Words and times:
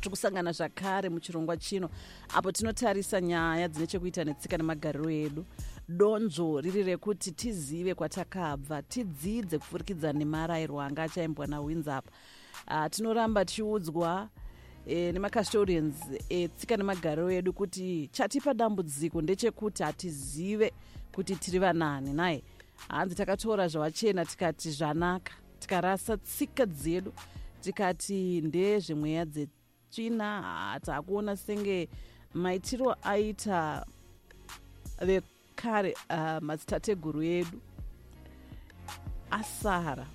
tiri 0.00 0.10
kusangana 0.10 0.52
zvakare 0.52 1.08
muchirongwa 1.08 1.56
chino 1.56 1.90
apo 2.34 2.52
tinotarisa 2.52 3.20
nyaya 3.20 3.68
dzine 3.68 3.86
chekuita 3.86 4.24
netsika 4.24 4.56
nemagariro 4.56 5.10
edu. 5.10 5.44
Donzvo 5.88 6.60
riri 6.60 6.82
rekuti 6.82 7.32
tizive 7.32 7.94
kwatakabva 7.94 8.82
tidzidze 8.82 9.58
kupfurikidza 9.58 10.12
nemarayirwo 10.12 10.80
anga 10.80 11.02
achaimbwa 11.02 11.46
nawinzap 11.46 12.04
uh, 12.68 12.86
tinoramba 12.90 13.44
tichiudzwa 13.44 14.28
e, 14.86 15.12
nemacustodians 15.12 15.94
etsika 16.28 16.76
nemagariro 16.76 17.30
edu 17.30 17.52
kuti 17.52 18.08
chatipa 18.12 18.54
dambudziko 18.54 19.22
ndechekuti 19.22 19.82
hatizive 19.82 20.72
kuti 21.14 21.36
tiri 21.36 21.58
vanani. 21.58 22.12
Naye 22.12 22.42
hanzi 22.88 23.14
takatora 23.14 23.68
zvawachena 23.68 24.24
tikati 24.24 24.70
zvanaka 24.70 25.32
tikarasa 25.58 26.16
tsika 26.16 26.66
dzedu 26.66 27.12
tikati 27.60 28.40
ndezvemweya 28.40 29.24
dzetsvina 29.90 30.42
hatakuona 30.42 31.36
senge 31.36 31.88
maitiro 32.34 32.96
aita 33.02 33.86
vekare 35.00 35.94
uh, 36.10 36.42
madzitateguru 36.42 37.22
edu 37.22 37.60
asara 39.30 40.06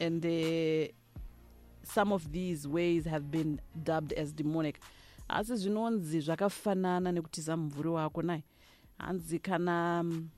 and 0.00 0.24
uh, 0.24 0.88
some 1.82 2.12
of 2.12 2.32
these 2.32 2.68
ways 2.68 3.04
have 3.04 3.30
been 3.30 3.60
dubbed 3.84 4.12
as 4.12 4.32
demonic. 4.32 4.80
Asi 5.28 5.56
zvinonzi 5.56 6.20
zvakafanana 6.20 7.12
nekutiza 7.12 7.56
mumvuri 7.56 7.88
wako 7.88 8.22
nai. 8.22 8.42
Hanzi 8.98 9.38
kana 9.38 10.00
um, 10.00 10.28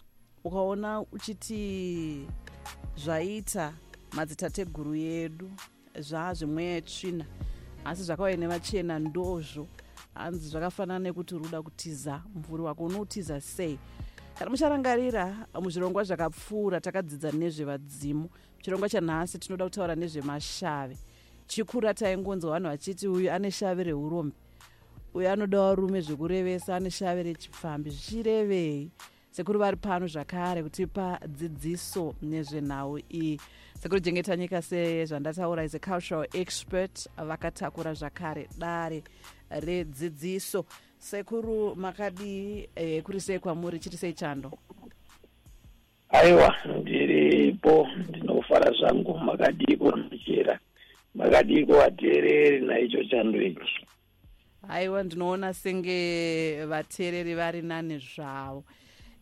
ukaona 0.44 1.00
uchiti 1.00 2.26
zvaita 2.96 3.72
madzitateguru 4.12 4.94
edu 4.94 5.50
zvazvemweya 5.98 6.74
yetsvina 6.74 7.24
asi 7.84 8.02
zvakauya 8.02 8.36
nevachena 8.36 8.98
ndozvo. 8.98 9.66
Hanzi 10.14 10.48
zvakafanana 10.48 10.98
nekuti 10.98 11.34
uri 11.34 11.44
kuda 11.44 11.62
kutiza 11.62 12.22
mvuri 12.34 12.62
wako 12.62 12.84
unoutiza 12.84 13.40
sei? 13.40 13.78
Kana 14.38 14.50
mucharangarira 14.50 15.46
muzvirongwa 15.62 16.04
zvakapfuura 16.04 16.80
takadzidza 16.80 17.32
nezvevadzimu. 17.32 18.28
Muchirongwa 18.56 18.88
chanhasi 18.88 19.38
tinoda 19.38 19.64
kutaura 19.64 19.94
nezvemashave 19.94 20.96
chikura 21.46 21.94
taingonzwa 21.94 22.50
vanhu 22.50 22.68
vachiti 22.68 23.08
uyu 23.08 23.32
ane 23.32 23.50
shave 23.50 23.84
reurombe. 23.84 24.36
Uyu 25.14 25.28
anodawo 25.28 25.74
rume 25.74 26.00
zvekurevesa 26.00 26.76
ane 26.76 26.90
shave 26.90 27.22
rechipfambi. 27.22 27.90
Zvichirevei 27.90 28.90
sekuri 29.34 29.58
vari 29.58 29.76
pano 29.76 30.06
zvakare 30.06 30.62
kutipa 30.62 31.18
dzidziso 31.26 32.14
nezvenhau 32.22 32.98
iyi. 33.10 33.38
Sekuri 33.80 34.00
jengeta 34.00 34.36
nyika 34.36 34.62
sezvandataura 34.62 35.64
is 35.64 35.74
a 35.74 35.78
cultural 35.78 36.24
expert 36.34 37.08
vakatakura 37.16 37.94
zvakare 37.94 38.46
dare 38.58 39.02
redzidziso. 39.50 40.64
Sekuru 40.98 41.74
makadii 41.76 42.68
eh, 42.76 43.02
kuri 43.02 43.20
sei 43.20 43.38
kwamuri 43.38 43.78
chiti 43.78 43.96
sei 43.96 44.12
chando? 44.12 44.52
Aiwa 46.08 46.54
ndiripo 46.80 47.88
ndinofara 48.08 48.72
zvangu. 48.78 49.18
Makadiko 49.18 49.96
ndichera 49.96 50.58
makadiko 51.14 51.72
vateereri 51.72 52.66
naicho 52.66 53.04
chando 53.04 53.42
ichi. 53.42 53.86
Haiwa 54.68 55.02
ndinoona 55.02 55.54
senge 55.54 56.64
vateereri 56.66 57.34
vari 57.34 57.62
nani 57.62 57.98
zvavo 57.98 58.64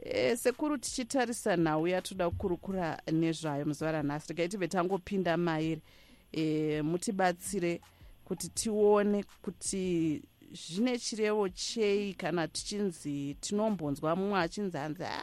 e, 0.04 0.36
sekuru 0.36 0.78
tichitarisa 0.78 1.56
nhau 1.56 1.86
yatoda 1.86 2.30
kukurukura 2.30 3.02
nezvayo 3.12 3.64
muzuva 3.64 3.92
ranhasi 3.92 4.28
regai 4.28 4.48
tibve 4.48 4.68
tangopinda 4.68 5.36
mairi 5.36 5.82
e, 6.32 6.82
mutibatsire 6.82 7.80
kuti 8.24 8.48
tione 8.48 9.24
kuti 9.42 10.22
zvine 10.52 10.98
chirevo 10.98 11.48
chei 11.48 12.14
kana 12.14 12.48
tichinzi 12.48 13.36
tinombonzwa 13.40 14.16
mumwe 14.16 14.38
achinzi 14.40 14.76
hanzi 14.76 15.04
a 15.04 15.22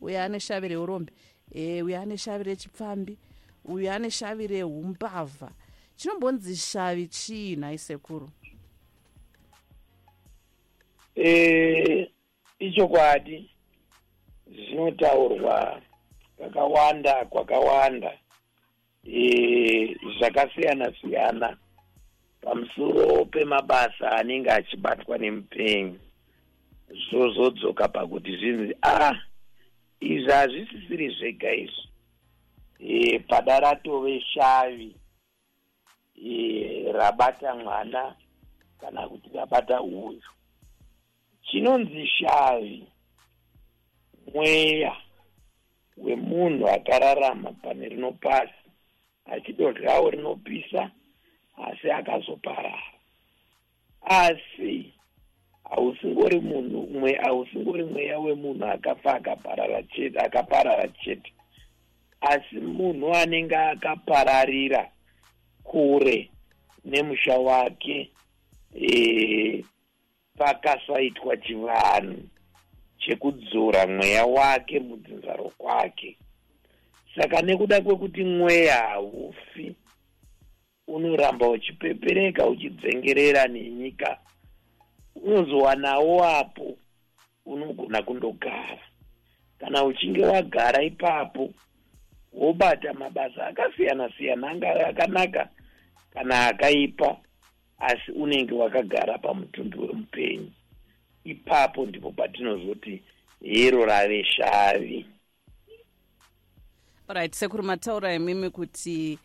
uyo 0.00 0.22
ane 0.22 0.40
shavi 0.40 0.68
reurombe 0.68 1.12
e, 1.52 1.82
uyo 1.82 2.00
ane 2.00 2.16
shavi 2.16 2.44
rechipfambi 2.44 3.18
uyo 3.64 3.92
ane 3.92 4.10
shavi 4.10 4.46
reumbavha 4.46 5.50
chinombonzi 5.96 6.56
shavi 6.56 7.06
chii 7.08 7.56
nhai 7.56 7.78
sekuru? 7.78 8.30
E, 11.16 12.10
ichokwadi 12.58 13.50
zvinotaurwa 14.56 15.82
kakawanda 16.38 17.24
kwakawanda 17.24 18.12
e, 19.04 19.96
zvakasiyana 20.18 20.92
siyana 21.00 21.56
pamusoro 22.40 23.24
pemabasa 23.24 24.12
anenge 24.12 24.50
achibatwa 24.50 25.18
nemupenyu. 25.18 25.98
Zvozodzoka 27.10 27.88
pakuti 27.88 28.36
zvinzi 28.36 28.74
a 28.82 29.08
ah, 29.08 29.16
izvi 30.00 30.32
hazvisisiri 30.32 31.08
zvega 31.18 31.54
izvi. 31.54 31.88
E, 32.78 33.18
pada 33.18 33.60
ratove 33.60 34.20
shavi 34.20 34.96
e, 36.24 36.92
rabata 36.92 37.54
mwana 37.54 38.14
kana 38.80 39.08
kuti 39.08 39.28
rabata 39.34 39.82
uyu. 39.82 40.22
Chinonzi 41.42 42.06
shavi 42.06 42.86
mweya 44.36 44.96
wemunhu 45.96 46.68
akararama 46.68 47.52
pane 47.52 47.88
rino 47.88 48.12
pasi 48.12 48.52
achidodyawo 49.26 50.10
rinopisa 50.10 50.90
asi 51.66 51.90
akazoparara. 51.90 52.82
Asi 54.02 54.92
hausingori 55.70 56.40
munhu 56.40 56.80
umwe 56.80 57.12
hausingori 57.14 57.84
mweya 57.84 58.18
wemunhu 58.18 58.64
akafa 58.64 59.14
akaparara 59.14 59.82
chete 59.82 60.18
akaparara 60.18 60.88
chete. 60.88 61.32
Asi 62.20 62.56
munhu 62.56 63.14
anenge 63.14 63.56
akapararira 63.56 64.90
kure 65.64 66.30
nemusha 66.84 67.38
wake 67.38 68.10
e, 68.74 69.64
pakasaitwa 70.38 71.36
chivanhu 71.36 72.22
chekudzora 73.06 73.86
mweya 73.86 74.24
wake 74.26 74.80
mudzinzaro 74.80 75.52
kwake. 75.58 76.16
Saka 77.16 77.42
nekuda 77.42 77.80
kwekuti 77.80 78.24
mweya 78.24 78.74
haufi 78.76 79.74
unoramba 80.86 81.48
uchipepereka 81.48 82.46
uchidzengerera 82.46 83.46
nenyika 83.46 84.18
unozowanawo 85.14 86.24
apo 86.24 86.76
unogona 87.46 88.02
kundogara. 88.02 88.78
Kana 89.58 89.84
uchinge 89.84 90.24
wagara 90.26 90.82
ipapo 90.82 91.50
wobata 92.32 92.92
mabasa 92.92 93.46
akasiyana 93.46 94.10
siyana 94.18 94.50
anga 94.50 94.86
akanaka 94.86 95.48
kana 96.14 96.46
akaipa 96.46 97.16
asi 97.78 98.12
unenge 98.12 98.54
wakagara 98.54 99.18
pamutumbi 99.18 99.78
wemupenyu 99.78 100.50
ipapo 101.30 101.86
ndipo 101.86 102.10
patinozoti 102.12 103.02
hero 103.42 103.84
rave 103.86 104.24
shavi. 104.24 105.06
Right 107.08 107.34
sekuru 107.34 107.62
mataura 107.62 108.14
imimi 108.14 108.50
kuti 108.50 109.18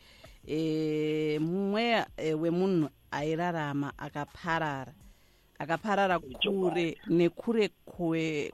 e, 0.48 1.40
mweya 1.40 2.08
e, 2.18 2.34
wemunhu 2.34 2.90
airarama 3.12 3.94
akaparara. 3.98 4.94
Akaparara 5.60 6.20
kure 6.20 6.98
nekure 7.08 7.70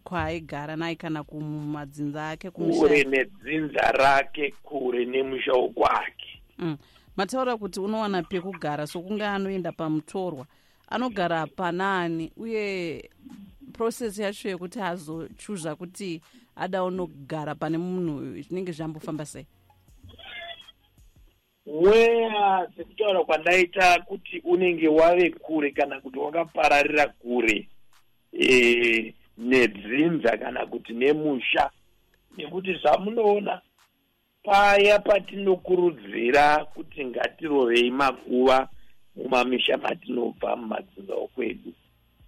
kwaaigara 0.03 0.75
nai 0.75 0.95
kana 0.95 1.23
kumadzinza 1.23 2.29
ake 2.29 2.51
kure 2.51 3.03
nedzinza 3.03 3.91
rake 3.91 4.53
kure 4.63 5.05
nemusha 5.05 5.51
wokwake 5.53 6.41
mm. 6.57 6.77
mataura 7.17 7.57
kuti 7.57 7.79
unowana 7.79 8.23
pekugara 8.23 8.87
sokunge 8.87 9.25
anoenda 9.25 9.71
pamutorwa 9.71 10.45
anogara 10.87 11.47
panaani 11.47 12.31
uye 12.37 13.09
process 13.73 14.19
yacho 14.19 14.49
yekuti 14.49 14.79
azochuzva 14.81 15.75
kuti 15.75 16.21
ada 16.55 16.83
unogara 16.83 17.55
pane 17.55 17.77
munhu 17.77 18.41
zvinenge 18.41 18.71
zvambofamba 18.71 19.25
sei? 19.25 19.45
Mweya 21.65 22.67
sekutaura 22.77 23.23
kwandaita 23.23 23.99
kuti 24.01 24.39
unenge 24.39 24.87
wave 24.87 25.29
kure 25.29 25.71
kana 25.71 26.01
kuti 26.01 26.19
wakapararira 26.19 27.07
kure 27.07 27.67
e, 28.39 29.13
nedzinza 29.37 30.37
kana 30.37 30.65
kuti 30.65 30.93
nemusha 30.93 31.69
nekuti 32.37 32.73
zvamunoona 32.73 33.61
paya 34.43 34.99
patinokurudzira 34.99 36.65
kuti 36.65 37.05
ngatirovei 37.05 37.91
makuva 37.91 38.69
mumamisha 39.17 39.77
matinobva 39.77 40.55
mumadzinza 40.55 41.13
okwedu 41.15 41.71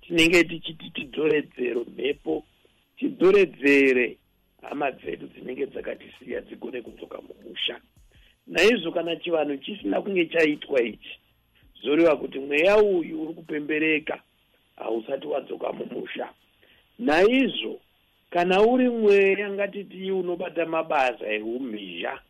tinenge 0.02 0.44
tichiti 0.44 0.90
tidzoredzero 0.90 1.86
mhepo 1.98 2.44
tidzoredzere 2.98 4.18
hama 4.62 4.92
dzedu 4.92 5.28
dzinenge 5.28 5.66
dzakatisiya 5.66 6.42
dzigone 6.42 6.82
kudzoka 6.82 7.18
mumusha. 7.22 7.80
Naizvo 8.48 8.92
kana 8.92 9.16
chivanhu 9.16 9.58
chisina 9.58 10.02
kunge 10.02 10.26
chaitwa 10.26 10.82
ichi 10.82 11.20
zoreva 11.82 12.16
kuti 12.16 12.40
mweya 12.40 12.78
uyu 12.78 13.22
uri 13.22 13.34
kupembereka 13.34 14.22
hausati 14.76 15.28
wadzoka 15.28 15.74
mumusha. 15.74 16.30
Naizvo 17.00 17.80
kana 18.30 18.62
uri 18.62 18.90
mweya 18.90 19.50
ngatiti 19.50 20.12
unobata 20.12 20.66
mabasa 20.66 21.28
eumhizha 21.28 22.22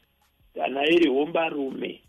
kana 0.56 0.90
iri 0.90 1.10
hombarume 1.10 2.02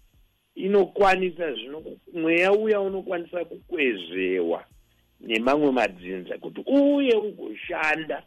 inokwanisa 0.65 1.53
zvino 1.53 1.83
mweya 2.13 2.53
uya 2.53 2.81
unokwanisa 2.81 3.45
kukwezvewa 3.45 4.65
nemamwe 5.21 5.73
madzinza 5.73 6.39
kuti 6.39 6.61
uye 6.67 7.15
ugoshanda 7.15 8.23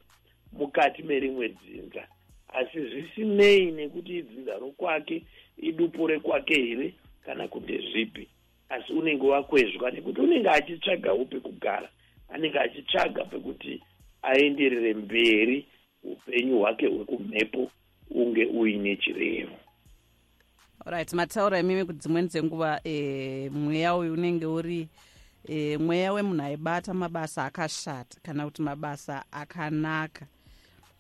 mukati 0.51 1.03
merimwe 1.03 1.50
dzinza. 1.50 2.07
Asi 2.47 2.80
zvisinei 2.89 3.71
nekuti 3.71 4.18
idzinza 4.18 4.57
rokwake 4.57 5.24
idupo 5.57 6.07
rekwake 6.07 6.56
here 6.56 6.94
kana 7.25 7.47
kuti 7.47 7.77
zvipi. 7.77 8.27
Asi 8.69 8.94
unenge 8.94 9.27
wakwezvwa 9.27 9.91
nekuti 9.91 10.21
unenge 10.21 10.50
achitsvagawo 10.50 11.25
pekugara 11.25 11.89
anenge 12.30 12.59
achitsvaga 12.59 13.25
pekuti 13.25 13.81
aenderere 14.21 14.94
mberi 14.94 15.65
upenyu 16.03 16.59
hwake 16.59 16.88
hwekumhepo 16.88 17.71
unge 18.12 18.45
uine 18.45 18.95
chirevo 18.95 19.57
right 20.85 21.13
mataura 21.13 21.59
imimi 21.59 21.85
kuti 21.85 22.00
dzimweni 22.00 22.27
dzenguva 22.27 22.80
e, 22.83 23.50
mweya 23.50 23.95
uyu 23.95 24.13
unenge 24.13 24.45
uri 24.45 24.89
e, 25.47 25.77
mweya 25.77 26.13
wemunhu 26.13 26.44
aibata 26.44 26.94
mabasa 26.94 27.45
akashata 27.45 28.18
kana 28.24 28.45
kuti 28.45 28.62
mabasa 28.62 29.24
akanaka. 29.31 30.25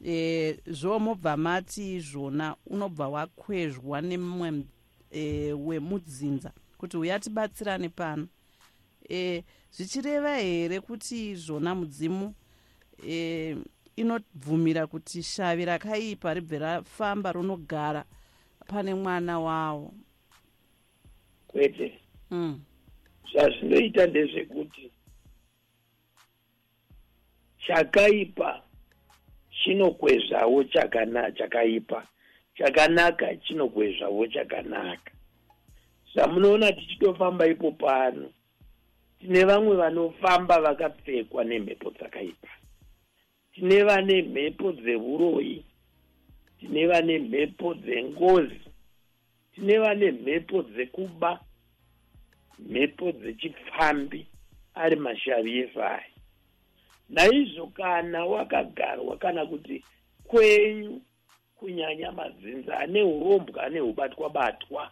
E, 0.05 0.59
zvo 0.67 0.99
mobva 0.99 1.37
mati 1.37 1.95
izvona 1.95 2.55
unobva 2.67 3.07
wakwezvwa 3.09 4.01
nemumwe 4.01 4.63
e, 5.11 5.53
wemudzinza 5.53 6.51
kuti 6.77 6.97
uyatibatsirane 6.97 7.89
pano. 7.89 8.27
E, 9.09 9.43
zvichireva 9.71 10.37
here 10.37 10.79
kuti 10.79 11.35
zvona 11.35 11.75
mudzimu 11.75 12.33
e, 13.07 13.57
inobvumira 13.95 14.87
kuti 14.87 15.23
shavi 15.23 15.65
rakaipa 15.65 16.33
ribve 16.33 16.59
rafamba 16.59 17.31
ronogara 17.31 18.05
pane 18.67 18.93
mwana 18.93 19.39
wavo 19.39 19.93
kwete. 21.47 21.99
Mm. 22.31 22.61
zvazvinoita 23.31 24.07
ndezvekuti 24.07 24.91
chakaipa 27.67 28.63
chinokwezvawo 29.63 30.63
chakaipa. 30.63 32.07
Chakanaka 32.57 33.35
chinokwezvawo 33.35 34.27
chakanaka. 34.27 35.11
Zvamunoona 36.13 36.71
tichitofamba 36.71 37.47
ipo 37.47 37.71
pano 37.71 38.29
tine 39.19 39.43
vamwe 39.45 39.75
vanofamba 39.75 40.61
vakapfekwa 40.61 41.43
nemhepo 41.43 41.91
dzakaipa. 41.91 42.47
Tine 43.53 43.83
vane 43.83 44.21
mhepo 44.21 44.71
dzeuroyi 44.71 45.65
tine 46.63 46.87
vane 46.87 47.19
mhepo 47.19 47.73
dzengozi. 47.73 48.61
Tine 49.55 49.79
vane 49.79 50.11
mhepo 50.11 50.61
dzekuba 50.61 51.39
mhepo 52.59 53.11
dzechipfambi 53.11 54.27
ari 54.73 54.95
mashavi 54.95 55.59
efai 55.59 56.05
naizvo 57.09 57.67
kana 57.67 58.25
wakagarwa 58.25 59.17
kana 59.17 59.45
kuti 59.45 59.83
kwenyu 60.23 61.01
kunyanya 61.55 62.11
madzinza 62.11 62.79
ane 62.79 63.03
urombwa 63.03 63.63
ane 63.63 63.81
ubatwa 63.81 64.29
batwa 64.29 64.91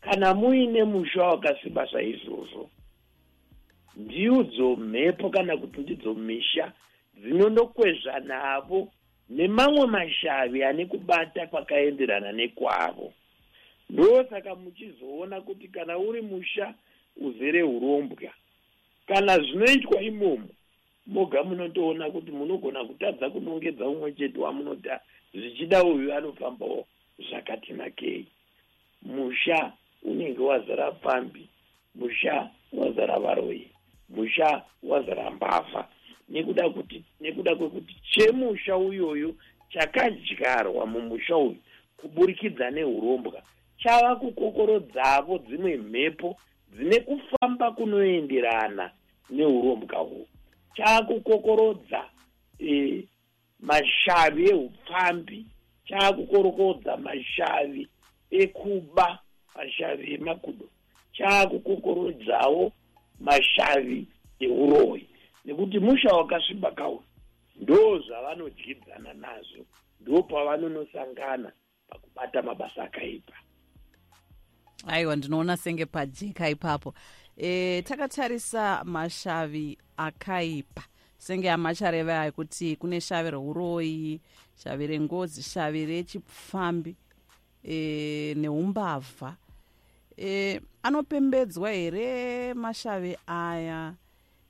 kana 0.00 0.34
muine 0.34 0.84
musha 0.84 1.22
wakasimba 1.22 1.90
saizvozvo 1.90 2.70
ndiudzo 3.96 4.76
mhepo 4.76 5.30
kana 5.30 5.56
kuti 5.56 5.80
ndidzo 5.80 6.14
misha 6.14 6.72
dzinondokwezva 7.14 8.20
navo 8.20 8.92
nemamwe 9.30 9.86
mashavi 9.86 10.64
ane 10.64 10.86
kubata 10.86 11.46
kwakaenderana 11.46 12.32
nekwavo. 12.32 13.12
Ndosaka 13.90 14.54
muchizoona 14.54 15.40
kuti 15.40 15.68
kana 15.68 15.98
uri 15.98 16.22
musha 16.22 16.74
uzere 17.16 17.62
urombwa 17.62 18.32
kana 19.06 19.38
zvinoitwa 19.38 20.02
imomo 20.02 20.48
moga 21.06 21.42
munotoona 21.44 22.10
kuti 22.10 22.30
munogona 22.30 22.84
kutadza 22.84 23.30
kunongedza 23.30 23.88
umwe 23.88 24.12
chete 24.12 24.38
wamunota 24.40 25.00
zvichida 25.34 25.84
uyu 25.84 26.14
anofambawo 26.14 26.86
zvakatinakei 27.28 28.26
musha 29.02 29.72
unenge 30.02 30.42
wazara 30.42 30.92
pfambi 30.92 31.48
musha 31.94 32.50
wazara 32.72 33.18
varoyi 33.18 33.68
musha 34.08 34.62
wazara 34.82 35.30
mbavha 35.30 35.88
nekuda 36.28 36.70
kuti 36.70 37.04
nekuda 37.20 37.56
kwekuti 37.56 37.94
chemusha 38.10 38.76
uyoyo 38.76 39.34
chakadyarwa 39.68 40.86
mumusha 40.86 41.36
uyu 41.36 41.56
kuburikidza 41.96 42.70
neurombwa 42.70 43.42
chava 43.84 44.16
kukokorodzavo 44.16 45.38
dzimwe 45.38 45.76
mhepo 45.76 46.36
dzine 46.72 47.00
kufamba 47.00 47.70
kunoenderana 47.72 48.90
neurombwa 49.30 50.02
uhu. 50.02 50.26
Chaakukokorodza 50.76 52.04
e, 52.58 53.04
mashavi 53.60 54.44
eupfambi 54.50 55.46
chaakukorokodza 55.88 56.96
mashavi 56.96 57.88
ekuba 58.30 59.18
mashavi 59.56 60.14
emakudo. 60.14 60.66
Chaakukokorodzawo 61.12 62.72
mashavi 63.20 64.06
euroyi 64.40 65.06
nekuti 65.44 65.78
musha 65.78 66.08
wakasviba 66.08 66.70
kauri 66.70 67.04
ndo 67.56 67.98
zvavanodyidzana 67.98 69.14
nazvo 69.14 69.64
ndo 70.00 70.22
pavanonosangana 70.22 71.52
pakubata 71.88 72.42
mabasa 72.42 72.82
akaipa. 72.82 73.32
Aiwa 74.86 75.16
ndinoona 75.16 75.56
senge 75.56 75.86
pajeka 75.86 76.48
ipapo. 76.48 76.94
E, 77.36 77.82
takatarisa 77.82 78.84
mashavi 78.84 79.78
akaipa. 79.96 80.82
Senge 81.18 81.50
amachareva 81.50 82.26
ekuti 82.26 82.76
kune 82.76 83.00
shavi 83.00 83.30
reuroyi 83.30 84.20
shavi 84.56 84.86
rengozi 84.86 85.42
shavi 85.42 85.86
rechipfambi 85.86 86.96
e, 87.64 88.34
neumbavha. 88.36 89.36
E, 90.16 90.60
anopembedzwa 90.82 91.70
here 91.70 92.54
mashavi 92.54 93.16
aya 93.26 93.94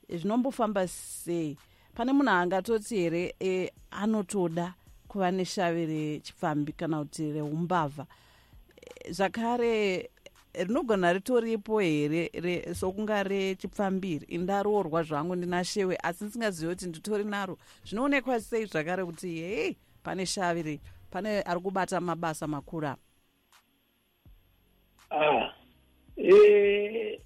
zvinombofamba 0.08 0.88
sei? 0.88 1.56
Pane 1.94 2.12
munhu 2.12 2.30
angatoti 2.30 2.96
here 2.96 3.34
e, 3.40 3.70
anotoda 3.90 4.74
kuva 5.08 5.30
neshavi 5.30 5.86
rechipfambi 5.86 6.72
kana 6.72 7.04
kuti 7.04 7.32
reumbavha? 7.32 8.06
E, 8.76 9.12
zvakare 9.12 10.10
rinogona 10.54 11.12
ritoripo 11.12 11.80
here 11.80 12.74
sokunga 12.74 13.22
rechipfambiri 13.22 14.26
indaroorwa 14.26 15.02
zvangu 15.02 15.36
ndina 15.36 15.64
shewe 15.64 15.98
asi 16.02 16.24
ndisingazivi 16.24 16.74
kuti 16.74 16.86
nditori 16.86 17.24
naro. 17.24 17.58
Zvinoonekwa 17.86 18.40
sei 18.40 18.66
zvakare 18.66 19.04
kuti 19.04 19.40
hei 19.40 19.76
pane 20.02 20.26
shavi 20.26 20.80
pane 21.10 21.42
ari 21.42 21.60
kubata 21.60 22.00
mabasa 22.00 22.46
makuru 22.46 22.86
apa 22.86 22.98
ah, 25.10 25.54
e, 26.16 27.20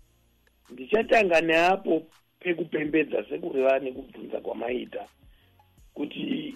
ndichatanga 0.71 1.41
neapo 1.41 2.03
pekupembedza 2.41 3.25
sekureva 3.29 3.79
nekubvunza 3.79 4.41
kwamaita 4.41 5.09
kuti 5.95 6.55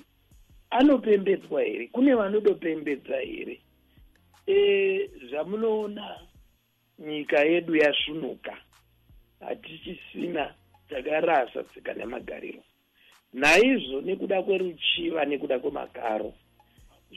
anopembedzwa 0.71 1.63
here? 1.63 1.87
Kune 1.87 2.15
vanodopembedza 2.15 3.17
here? 3.17 3.61
E, 4.47 5.11
zvamunoona 5.31 6.19
nyika 6.99 7.41
yedu 7.41 7.77
yasvunuka 7.77 8.57
hatichisina 9.41 10.55
takarasa 10.89 11.63
tsika 11.63 11.95
nemagariro. 11.95 12.63
Naizvo 13.33 14.01
nekuda 14.01 14.43
kweruchiva 14.43 15.25
nekuda 15.25 15.59
kwemakaro 15.59 16.33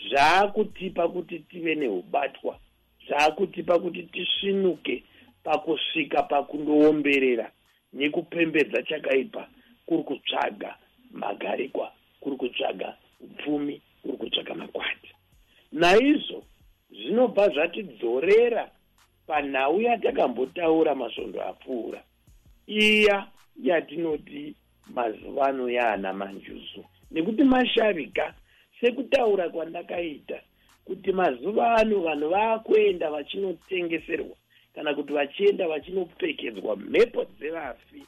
zvaakutipa 0.10 1.07
kuti 1.10 1.39
tive 1.39 1.75
neubatwa 1.75 2.60
zvaakutipa 3.07 3.79
kuti 3.79 4.03
tisvinuke 4.03 5.03
pakusvika 5.43 6.24
pakundoomberera 6.24 7.51
nekupembedza 7.96 8.84
chakaipa 8.84 9.48
kuri 9.86 10.04
kutsvaga 10.04 10.75
magarikwa 11.12 11.92
kuri 12.20 12.36
kutsvaga 12.36 12.98
upfumi 13.22 13.82
kuri 14.02 14.18
kutsvaga 14.18 14.54
makwati. 14.54 15.12
Naizvo 15.72 16.44
zvinobva 16.92 17.50
zvatidzorera 17.50 18.72
panhau 19.28 19.82
yatakambotaura 19.82 20.96
masvondo 20.96 21.42
apfuura 21.42 22.04
iya 22.68 23.28
yatinoti 23.64 24.56
mazuva 24.94 25.46
ano 25.48 25.70
yaana 25.70 26.14
manjuzu. 26.14 26.86
Nekuti 27.12 27.44
mashavika 27.44 28.34
sekutaura 28.80 29.50
kwandakaita 29.50 30.42
kuti 30.86 31.12
mazuva 31.12 31.75
ano 31.75 32.00
vanhu 32.00 32.30
vaakuenda 32.30 33.12
vachinotengeserwa 33.12 34.36
kana 34.75 34.94
kuti 34.96 35.13
vachienda 35.13 35.67
vachinopfekedzwa 35.67 36.75
mhepo 36.75 37.25
dzevafi 37.25 38.03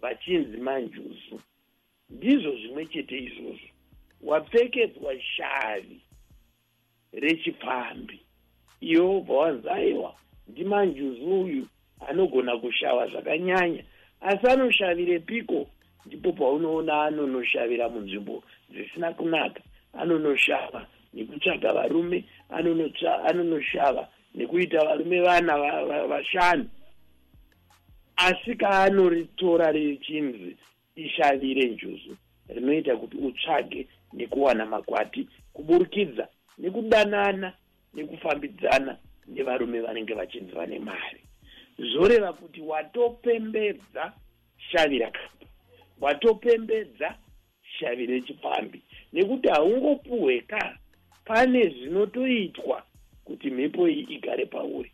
vachinzi 0.00 0.56
manjuzu. 0.56 1.40
Ndizvo 2.10 2.56
zvimwe 2.56 2.86
chete 2.86 3.18
izvozvo. 3.18 3.68
Wapfekedzwa 4.22 5.20
shavi 5.20 6.00
rechipfambi 7.12 8.20
iwo 8.80 9.08
wobva 9.12 9.34
wanzi 9.34 9.68
aiwa 9.68 10.14
ndimanjuzu 10.48 11.40
uyu 11.40 11.66
anogona 12.08 12.56
kushava 12.58 13.06
zvakanyanya. 13.06 13.84
Asi 14.20 14.46
anoshavire 14.46 15.18
piko? 15.18 15.66
Ndipo 16.06 16.32
paunoona 16.32 17.02
anonoshavira 17.02 17.88
munzvimbo 17.88 18.42
dzisina 18.70 19.12
kunaka. 19.12 19.60
Anonoshava 19.92 20.86
nekutsvaga 21.14 21.72
varume 21.72 22.24
anonoshava 23.28 24.08
nekuita 24.38 24.84
varume 24.84 25.20
vana 25.20 25.56
vashanu. 26.06 26.68
Asi 28.16 28.54
kaanoritora 28.54 29.72
richinzi 29.72 30.56
ishavire 30.96 31.64
njuzu 31.64 32.16
rinoita 32.48 32.96
kuti 32.96 33.16
utsvage 33.16 33.86
nekuwana 34.12 34.66
makwati 34.66 35.28
kuburikidza 35.52 36.28
nekudanana 36.58 37.52
nekufambidzana 37.94 38.96
nevarume 39.26 39.80
vanenge 39.80 40.14
vachinzi 40.14 40.52
vane 40.52 40.78
mari 40.78 41.20
zvoreva 41.78 42.32
kuti 42.32 42.60
watopembedza 42.60 44.12
shavi 44.70 44.98
rakapa 44.98 45.46
watopembedza 46.00 47.14
shavi 47.78 48.06
rechipambi 48.06 48.82
nekuti 49.12 49.48
haungopuhweka 49.48 50.78
pane 51.24 51.68
zvinotoitwa 51.68 52.82
kuti 53.28 53.50
mhepo 53.50 53.88
iyi 53.88 54.02
igare 54.14 54.46
pauri. 54.46 54.92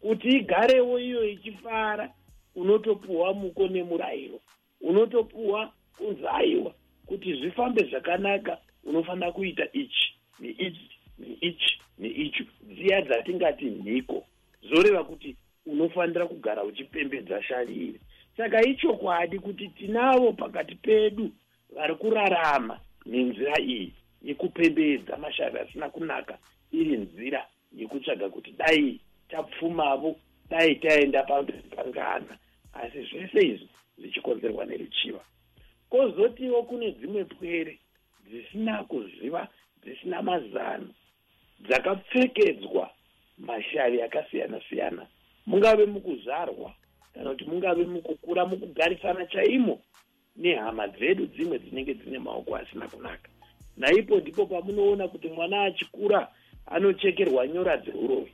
Kuti 0.00 0.28
igarewo 0.28 0.98
iyo 0.98 1.24
ichifara 1.24 2.10
unotopuhwa 2.54 3.34
muko 3.34 3.68
nemurayiro. 3.68 4.40
Unotopuhwa 4.80 5.72
kunzi 5.98 6.26
aiwa 6.26 6.74
kuti 7.06 7.34
zvifambe 7.34 7.84
zvakanaka 7.84 8.58
unofanira 8.84 9.32
kuita 9.32 9.68
ichi 9.72 10.14
neichi 10.40 10.90
neichi 11.18 11.80
neicho 11.98 12.44
dziya 12.62 13.02
dzatingati 13.02 13.64
nhiko 13.64 14.26
zoreva 14.62 15.04
kuti 15.04 15.36
unofanira 15.66 16.26
kugara 16.26 16.64
uchipembedza 16.64 17.42
shari 17.42 17.74
iri 17.74 18.00
saka 18.36 18.62
ichokwadi 18.62 19.38
kuti 19.38 19.68
tinavo 19.68 20.32
pakati 20.32 20.74
pedu 20.74 21.30
vari 21.74 21.94
kurarama 21.94 22.80
nenzira 23.06 23.60
iyi 23.60 23.92
yekupembedza 24.22 25.16
mashari 25.16 25.58
asina 25.58 25.88
kunaka 25.90 26.38
iri 26.72 26.96
nzira 26.96 27.46
yekutsvaga 27.72 28.28
kuti 28.28 28.52
dai 28.52 29.00
tapfumavo 29.28 30.16
dai 30.50 30.74
taenda 30.74 31.22
pangana. 31.22 32.38
Asi 32.72 33.02
zvese 33.02 33.46
izvi 33.46 33.68
zvichikonzerwa 33.98 34.64
neruchiva. 34.64 35.20
Kwozotiwo 35.90 36.62
kune 36.62 36.90
dzimwe 36.90 37.24
pwere 37.24 37.78
dzisina 38.26 38.84
kuziva 38.84 39.48
dzisina 39.82 40.22
mazano 40.22 40.88
dzakapfekedzwa 41.60 42.90
mashavi 43.38 44.02
akasiyana 44.02 44.60
siyana 44.68 45.06
mungave 45.46 45.84
mukuzvarwa 45.86 46.74
kana 47.14 47.30
kuti 47.30 47.44
mungave 47.44 47.84
mukukura 47.84 48.46
mukugarisana 48.46 49.26
chaimo 49.26 49.80
nehama 50.36 50.88
dzedu 50.88 51.26
dzimwe 51.26 51.58
dzinenge 51.58 51.94
dzine 51.94 52.18
maoko 52.18 52.56
asina 52.56 52.88
kunaka. 52.88 53.28
Naipo 53.76 54.20
ndipo 54.20 54.46
pamunoona 54.46 55.08
kuti 55.08 55.28
mwana 55.28 55.62
achikura 55.64 56.28
anochekerwa 56.66 57.46
nyora 57.46 57.76
dzeurovi 57.76 58.32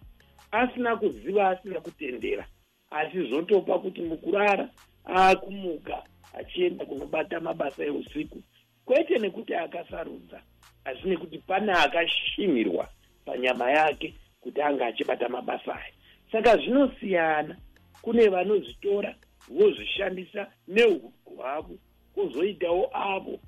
asina 0.52 0.96
kuziva 0.96 1.48
asina 1.48 1.80
kutendera. 1.80 2.46
Asi 2.90 3.22
zvotopa 3.28 3.78
kuti 3.78 4.02
mukurara 4.02 4.68
aakumuka 5.06 6.02
achienda 6.34 6.84
kunobata 6.84 7.40
mabasa 7.40 7.84
eusiku. 7.84 8.42
Kwete 8.84 9.18
nekuti 9.18 9.54
akasarudza 9.54 10.42
asi 10.84 11.08
nekuti 11.08 11.38
pane 11.38 11.72
akashimirwa 11.72 12.88
panyama 13.24 13.70
yake 13.70 14.14
kuti 14.40 14.62
anga 14.62 14.86
achibata 14.86 15.28
mabasa 15.28 15.74
aya. 15.74 15.92
Saka 16.32 16.56
zvinosiyana 16.56 17.56
kune 18.02 18.28
vanozvitora 18.28 19.14
vozvishandisa 19.48 20.46
neuhu 20.68 21.12
hwavo 21.24 21.78
kwozoitawo 22.14 22.90
avo 22.92 23.38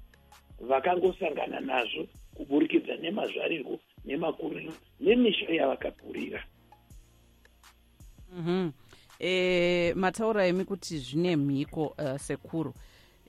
vakangosangana 0.60 1.60
nazvo 1.60 2.06
kuburikidza 2.34 2.96
nemazvarirwo 2.96 3.78
nemakuriro 4.04 4.72
nemisha 5.00 5.52
yavakakurira 5.52 6.44
mm 8.32 8.44
-hmm. 8.46 8.72
e, 9.18 9.94
mataura 9.94 10.46
emi 10.46 10.64
kuti 10.64 10.98
zvine 10.98 11.36
mhiko 11.36 11.86
uh, 11.86 12.16
sekuru. 12.16 12.74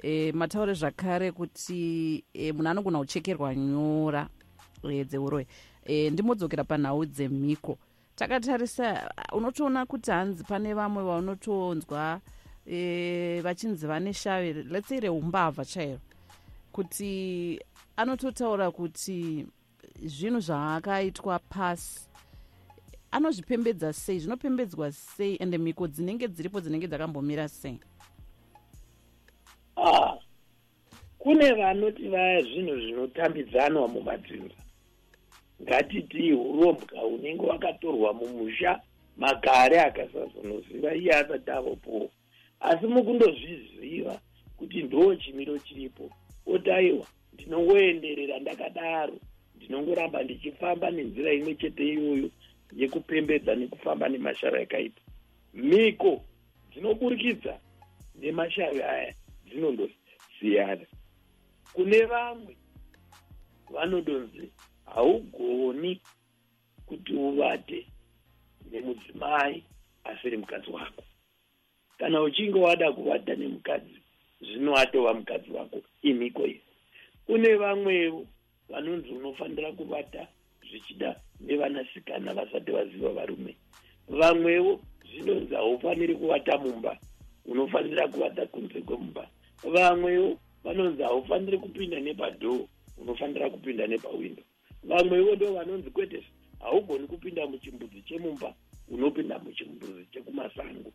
E, 0.03 0.31
mataure 0.31 0.73
zvakare 0.73 1.31
kuti 1.31 2.23
e, 2.33 2.51
munhu 2.51 2.69
anogona 2.69 2.99
kuchekerwa 2.99 3.55
nyora 3.55 4.27
e, 4.91 5.03
dzeuroyi 5.03 5.47
e, 5.85 6.09
ndimodzokera 6.09 6.63
panhau 6.63 7.05
dzemhiko. 7.05 7.77
Takatarisa 8.15 9.11
unotoona 9.33 9.85
kuti 9.85 10.11
hanzi 10.11 10.43
pane 10.43 10.73
vamwe 10.73 11.03
vaunotonzwa 11.03 12.21
e, 12.65 13.41
vachinzi 13.41 13.87
vane 13.87 14.13
shave 14.13 14.53
lets 14.53 14.87
say 14.87 14.99
reumbavha 14.99 15.65
chairo 15.65 15.99
kuti 16.71 17.59
anototaura 17.97 18.71
kuti 18.71 19.47
zvinhu 20.03 20.39
zvaakaitwa 20.39 21.39
pasi. 21.39 22.09
Anozvipembedza 23.11 23.93
sei? 23.93 24.19
Zvinopembedzwa 24.19 24.91
sei? 24.91 25.37
Ende 25.39 25.57
mhiko 25.57 25.87
dzinenge 25.87 26.27
dziripo 26.27 26.61
dzinenge 26.61 26.87
dzakambomira 26.87 27.47
sei? 27.47 27.79
Ah, 29.77 30.17
kune 31.19 31.53
vanoti 31.53 32.07
vaya 32.07 32.41
zvinhu 32.41 32.79
zvinotambidzanwa 32.79 33.87
mumadzinza 33.87 34.55
ngatiti 35.61 36.33
urombwa 36.33 37.05
unenge 37.05 37.45
wakatorwa 37.45 38.13
mumusha 38.13 38.81
magare 39.17 39.81
akasazonoziva 39.81 40.95
iye 40.95 41.11
asati 41.13 41.51
avopowo 41.51 42.11
asi 42.59 42.87
mukundozviziva 42.87 44.19
kuti 44.57 44.83
ndo 44.83 45.15
chimiro 45.15 45.59
chiripo. 45.59 46.09
Otaiwa 46.45 47.05
ndinongoenderera 47.33 48.39
ndakadaro 48.39 49.17
ndinongoramba 49.65 50.23
ndichifamba 50.23 50.91
nenzira 50.91 51.33
imwe 51.33 51.55
chete 51.55 51.83
iyoyo 51.89 52.29
yekupembedza 52.79 53.55
nekufamba 53.55 54.09
nemasharo 54.09 54.61
akaipa 54.61 55.01
mhiko 55.53 56.11
dzinoburikidza 56.71 57.53
nemasharo 58.21 58.81
aya 58.93 59.13
dzinondosiyana. 59.45 60.85
Kune 61.73 62.05
vamwe 62.05 62.57
vanodonzi 63.73 64.51
haugoni 64.93 66.01
kuti 66.85 67.13
uvate 67.13 67.87
nemudzimai 68.71 69.63
asiri 70.03 70.37
mukadzi 70.37 70.69
wako. 70.71 71.03
Kana 71.97 72.21
uchinge 72.21 72.59
wada 72.59 72.91
kuvata 72.91 73.35
nemukadzi 73.35 73.97
zvino 74.41 74.77
atova 74.77 75.13
mukadzi 75.13 75.51
wako 75.51 75.81
imhiko 76.01 76.47
iyi. 76.47 76.61
Kune 77.25 77.55
vamwewo 77.55 78.27
vanonzi 78.69 79.09
unofanira 79.09 79.71
kuvata 79.71 80.27
zvichida 80.69 81.19
nevanasikana 81.41 82.33
vasati 82.33 82.71
vaziva 82.71 83.09
varume. 83.09 83.55
Vamwewo 84.07 84.81
zvinonzi 85.11 85.55
haufaniri 85.55 86.15
kuvata 86.15 86.57
mumba 86.57 86.97
unofanira 87.45 88.07
kuvata 88.07 88.45
kunze 88.45 88.81
kwemumba. 88.81 89.27
Vamwewo 89.63 90.39
vanonzi 90.63 91.03
haufaniri 91.03 91.57
kupinda 91.57 91.99
nepadhoo 91.99 92.67
unofanira 92.97 93.49
kupinda 93.49 93.87
nepawindo 93.87 94.43
vamwewo 94.83 95.35
ndo 95.35 95.53
vanonzi 95.53 95.89
kwete 95.89 96.23
haugoni 96.59 97.07
kupinda 97.07 97.47
muchimbudzi 97.47 98.01
chemumba 98.01 98.53
unopinda 98.87 99.39
muchimbudzi 99.39 100.05
chekumasango. 100.11 100.91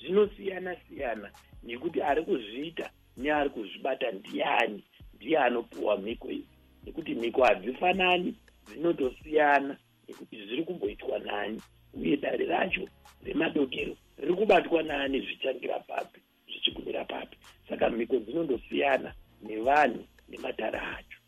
Zvinosiyana 0.00 0.76
siyana 0.88 1.30
nekuti 1.62 2.02
ari 2.02 2.22
kuzviita 2.22 2.90
neari 3.16 3.50
kuzvibata 3.50 4.10
ndiani 4.10 4.84
ndiye 5.14 5.38
anopuwa 5.38 5.96
mhiko 5.98 6.30
idzi 6.30 6.48
nekuti 6.86 7.14
mhiko 7.14 7.44
hadzifanani 7.44 8.34
dzinotosiyana 8.66 9.76
nekuti 10.08 10.36
zviri 10.46 10.64
kumboitwa 10.64 11.18
nani. 11.18 11.62
Uye 11.94 12.16
dare 12.16 12.46
racho 12.46 12.88
remadokero 13.24 13.96
riri 14.18 14.34
kubatwa 14.34 14.82
nani 14.82 15.20
zvichangira 15.20 15.80
papi 15.80 16.20
zvichigumira 16.48 17.04
papi. 17.04 17.36
Saka 17.68 17.90
mhiko 17.90 18.16
dzinondosiyana 18.16 19.14
nevanhu 19.42 20.04
nematara 20.28 20.96
acho. 20.96 21.18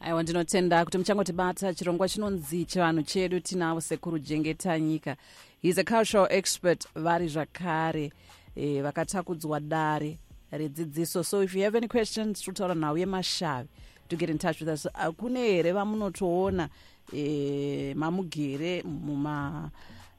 Aiwa 0.00 0.22
ndinotenda 0.22 0.84
kuti 0.84 0.98
muchangotibata 0.98 1.74
chirongwa 1.74 2.08
chinonzi 2.08 2.64
chivanhu 2.64 3.02
chedu 3.02 3.40
tinavo 3.40 3.80
sekuru 3.80 4.18
jengeta 4.18 4.78
nyika. 4.78 5.16
Heis 5.62 5.78
a 5.78 5.84
cultural 5.84 6.26
expert 6.30 6.86
vari 6.94 7.28
zvakare 7.28 8.12
e, 8.56 8.82
vakatakudzwa 8.82 9.60
dare 9.60 10.18
redzidziso. 10.52 11.24
So 11.24 11.42
if 11.42 11.54
you 11.54 11.62
have 11.62 11.76
any 11.76 11.88
questions 11.88 12.42
totaura 12.42 12.74
nhau 12.74 12.98
yemashavi 12.98 13.68
to 14.12 14.16
get 14.16 14.30
in 14.30 14.38
touch 14.38 14.60
with 14.60 14.68
us. 14.68 14.86
Uh, 14.86 15.10
kune 15.12 15.36
here 15.36 15.72
vamunotoona 15.72 16.68
e, 17.12 17.94
mamugere 17.94 18.82
muma 18.82 19.70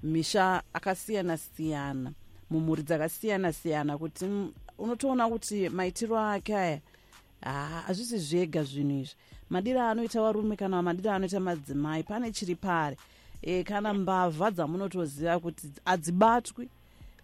misha 0.04 0.62
akasiyana 0.74 1.38
siyana 1.38 2.12
mumhuri 2.50 2.84
dzakasiyana 2.84 3.54
siyana 3.54 3.98
kuti 3.98 4.26
unotoona 4.78 5.30
kuti 5.30 5.70
maitiro 5.70 6.20
ake 6.20 6.56
aya 6.56 6.82
hazvisi 7.86 8.18
zvega 8.18 8.64
zvinhu 8.64 9.00
izvi. 9.02 9.16
Madiro 9.50 9.82
anoita 9.82 10.22
varume 10.22 10.56
kana 10.56 10.82
madiro 10.82 11.12
anoita 11.12 11.40
madzimai 11.40 12.04
pane 12.04 12.32
chiri 12.32 12.56
pari 12.56 12.98
e, 13.42 13.64
kana 13.64 13.94
mbavha 13.94 14.52
dzamunotoziva 14.52 15.40
kuti 15.40 15.68
hadzibatwi 15.86 16.70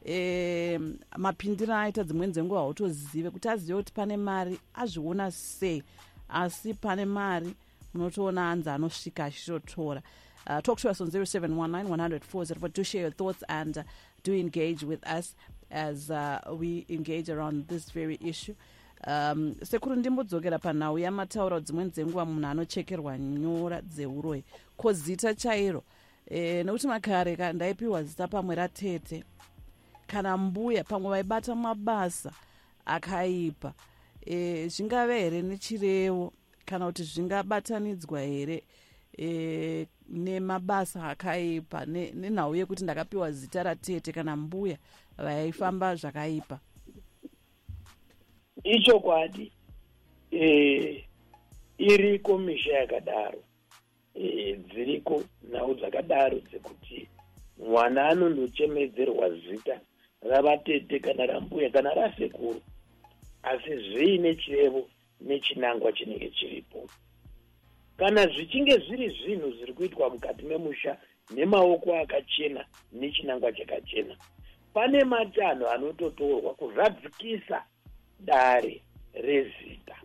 e, 0.06 0.80
mapindiro 1.18 1.76
aita 1.76 2.04
dzimweni 2.04 2.34
dzenguva 2.34 2.60
hautozive 2.60 3.30
kuti 3.30 3.50
azive 3.50 3.78
kuti 3.78 3.94
pane 3.94 4.18
mari 4.18 4.60
azviona 4.74 5.32
sei 5.32 5.84
asi 6.30 6.74
pane 6.74 7.06
mari 7.06 7.54
munotoona 7.94 8.42
hanzi 8.42 8.70
anosvika 8.70 9.26
achitotora 9.26 10.02
uh, 10.48 10.60
talk 10.62 10.80
to 10.80 10.90
us 10.90 11.02
on 11.02 11.10
0719 11.10 12.70
do 12.74 12.84
share 12.84 13.02
your 13.02 13.12
thoughts 13.12 13.44
and 13.50 13.78
uh, 13.78 13.84
do 14.24 14.34
engage 14.34 14.84
with 14.84 15.06
us 15.08 15.36
as 15.72 16.10
uh, 16.10 16.40
we 16.52 16.86
engage 16.90 17.30
around 17.30 17.68
this 17.68 17.92
very 17.92 18.18
issue. 18.22 18.56
Um, 19.08 19.56
sekuru 19.64 19.96
ndimbodzokera 19.96 20.60
panhau 20.60 21.00
yamataura 21.00 21.60
dzimweni 21.60 21.92
dzenguva 21.92 22.26
munhu 22.26 22.48
anochekerwa 22.48 23.18
nyora 23.18 23.82
dzeuroyi 23.82 24.44
ko 24.78 24.94
zita 24.94 25.34
chairo? 25.36 25.84
E, 26.28 26.64
nekuti 26.64 26.88
makare 26.88 27.36
ka 27.36 27.54
ndaipiwa 27.54 28.04
zita 28.04 28.28
pamwe 28.28 28.56
ratete. 28.56 29.24
Kana 30.08 30.38
mbuya 30.38 30.84
pamwe 30.84 31.10
vaibata 31.10 31.56
mabasa 31.56 32.32
akaipa 32.86 33.74
e, 34.30 34.68
zvingave 34.68 35.20
here 35.20 35.42
nechirevo 35.42 36.34
kana 36.66 36.86
kuti 36.86 37.04
zvingabatanidzwa 37.04 38.22
here 38.22 38.64
e, 39.18 39.88
nemabasa 40.10 41.10
akaipa 41.10 41.86
nenhau 41.86 42.54
ne 42.54 42.60
yekuti 42.60 42.84
ndakapiwa 42.84 43.32
zita 43.32 43.64
ratete 43.64 44.12
kana 44.12 44.36
mbuya 44.36 44.78
vaifamba 45.18 45.96
zvakaipa? 45.96 46.60
Ichokwadi 48.64 49.52
e, 50.32 51.06
iriko 51.78 52.38
misha 52.38 52.72
yakadaro 52.72 53.44
e, 54.16 54.54
dziriko 54.54 55.24
nhau 55.52 55.76
dzakadaro 55.76 56.40
dzekuti 56.40 57.10
mwana 57.58 58.10
anondochemedzerwa 58.10 59.30
zita 59.30 59.80
ravatete 60.22 61.00
kana 61.00 61.26
rambuya 61.26 61.70
kana 61.70 61.94
rasekuru 61.94 62.62
asi 63.44 63.78
zviine 63.78 64.36
chirevo 64.36 64.90
nechinangwa 65.22 65.94
chinenge 65.94 66.30
chiripo. 66.30 66.90
Kana 67.98 68.28
zvichinge 68.28 68.78
zviri 68.78 69.10
zvinhu 69.10 69.52
zviri 69.52 69.74
kuitwa 69.74 70.10
mukati 70.10 70.46
memusha 70.46 70.98
nemaoko 71.32 71.96
akachena 71.96 72.66
nechinangwa 72.92 73.52
chakachena 73.52 74.16
pane 74.74 75.04
matanho 75.04 75.70
anototorwa 75.70 76.54
kuzvadzikisa 76.54 77.64
dare 78.20 78.82
rezita. 79.14 79.96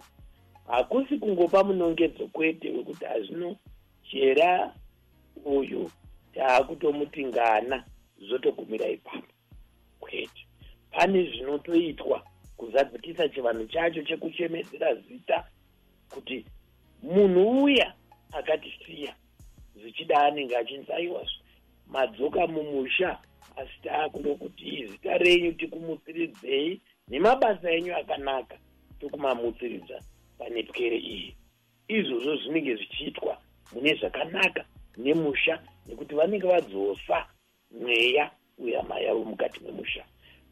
Hakusi 0.67 1.19
kungopa 1.19 1.65
munongedzo 1.65 2.27
kwete 2.27 2.71
wekuti 2.71 3.05
hazvino 3.05 3.57
chera 4.11 4.75
uyu 5.45 5.91
taakutomuti 6.35 7.27
ngana 7.27 7.85
zvotogumira 8.19 8.89
ipapo 8.89 9.33
kwete. 10.01 10.47
Pane 10.91 11.25
zvinotoitwa 11.25 12.23
kuzadzikisa 12.57 13.29
chivanhu 13.29 13.67
chacho 13.67 14.03
chekuchemedzera 14.03 14.95
zita 14.95 15.45
kuti 16.11 16.47
munhu 17.03 17.65
uya 17.65 17.95
akatisiya 18.33 19.15
zvichida 19.77 20.23
anenge 20.23 20.57
achinzaiwazvo 20.57 21.41
madzoka 21.87 22.47
mumusha 22.47 23.19
asi 23.57 23.81
taakundokuti 23.83 24.87
zita 24.87 25.19
renyu 25.19 25.53
tikumutsiridzei 25.53 26.81
nemabasa 27.09 27.71
enyu 27.71 27.97
akanaka 27.97 28.57
tokumamutsiridza 29.01 29.99
pane 30.39 30.63
pwere 30.63 30.99
iyi. 30.99 31.37
Izvozvo 31.89 32.37
zvinenge 32.37 32.77
zvichiitwa 32.77 33.35
mune 33.73 33.95
zvakanaka 33.95 34.65
nemusha 34.97 35.55
nekuti 35.87 36.15
vanenge 36.15 36.47
vadzosa 36.47 37.27
mweya 37.71 38.31
uyama 38.59 38.99
yavo 39.01 39.25
mukati 39.25 39.61
memusha. 39.65 40.05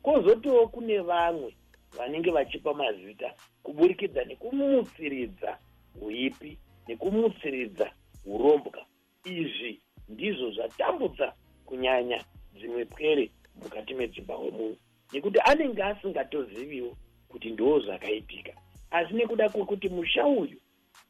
Kwozotiwo 0.02 0.68
kune 0.68 0.98
vamwe 0.98 1.54
vanenge 1.96 2.30
vachipa 2.30 2.74
mazita 2.74 3.34
kuburikidza 3.62 4.24
nekumutsiridza 4.24 5.58
uipi 6.02 6.58
nekumutsiridza 6.88 7.86
urombwa 8.26 8.86
izvi 9.24 9.80
ndizvo 10.08 10.50
zvatambudza 10.50 11.32
kunyanya 11.66 12.18
dzimwe 12.56 12.84
pwere 12.84 13.30
mukati 13.58 13.94
medzimba 13.94 14.36
wemunhu 14.36 14.76
nekuti 15.12 15.38
anenge 15.50 15.82
asingatoziviwo 15.82 16.96
kuti 17.28 17.50
ndo 17.50 17.80
zvakaitika. 17.80 18.52
Asi 18.90 19.14
nekuda 19.14 19.48
kwekuti 19.48 19.88
musha 19.88 20.26
uyu 20.26 20.58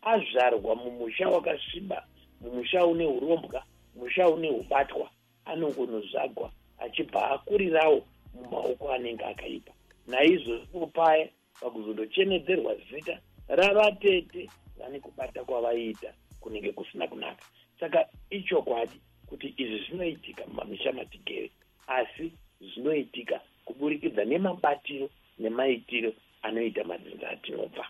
azvarwa 0.02 0.74
mumusha 0.74 1.28
wakasviba 1.28 2.06
mumusha 2.40 2.86
une 2.86 3.06
urombwa 3.06 3.64
musha 3.94 4.28
une 4.28 4.50
ubatwa 4.50 5.10
anongonozvagwa 5.44 6.52
achibva 6.78 7.30
akurirawo 7.30 8.02
mumaoko 8.34 8.92
anenge 8.92 9.24
akaipa 9.24 9.72
naizvozvo 10.06 10.86
paya 10.86 11.28
pakuzondochenedzerwa 11.60 12.74
zita 12.90 13.20
ravatete 13.48 14.50
vane 14.78 15.00
kubata 15.00 15.44
kwavaiita 15.44 16.12
kunenge 16.40 16.72
kusina 16.72 17.08
kunaka. 17.08 17.44
Saka 17.80 18.08
ichokwadi 18.30 19.00
kuti 19.26 19.54
izvi 19.56 19.84
zvinoitika 19.88 20.46
mumamisha 20.46 20.92
matigere 20.92 21.50
asi 21.86 22.32
zvinoitika 22.60 23.40
kuburikidza 23.64 24.24
nemabatiro 24.24 25.08
nemaitiro 25.38 26.12
anoita 26.42 26.84
madzinza 26.84 27.30
atinobva. 27.30 27.86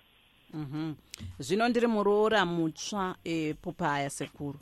Mhm. 0.55 0.93
zvino 1.39 1.69
ndiri 1.69 1.87
muroora 1.87 2.45
mutsva 2.45 3.17
e, 3.25 3.55
popaya 3.55 4.11
sekuru 4.11 4.59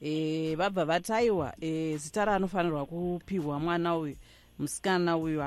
e, 0.00 0.54
vabva 0.56 0.84
vataiwa 0.84 1.54
e, 1.60 1.96
zita 1.96 2.24
raanofanirwa 2.24 2.86
kupiwa 2.86 3.60
mwana 3.60 3.96
uyu 3.96 4.16
musikana 4.58 5.16
uyu 5.16 5.42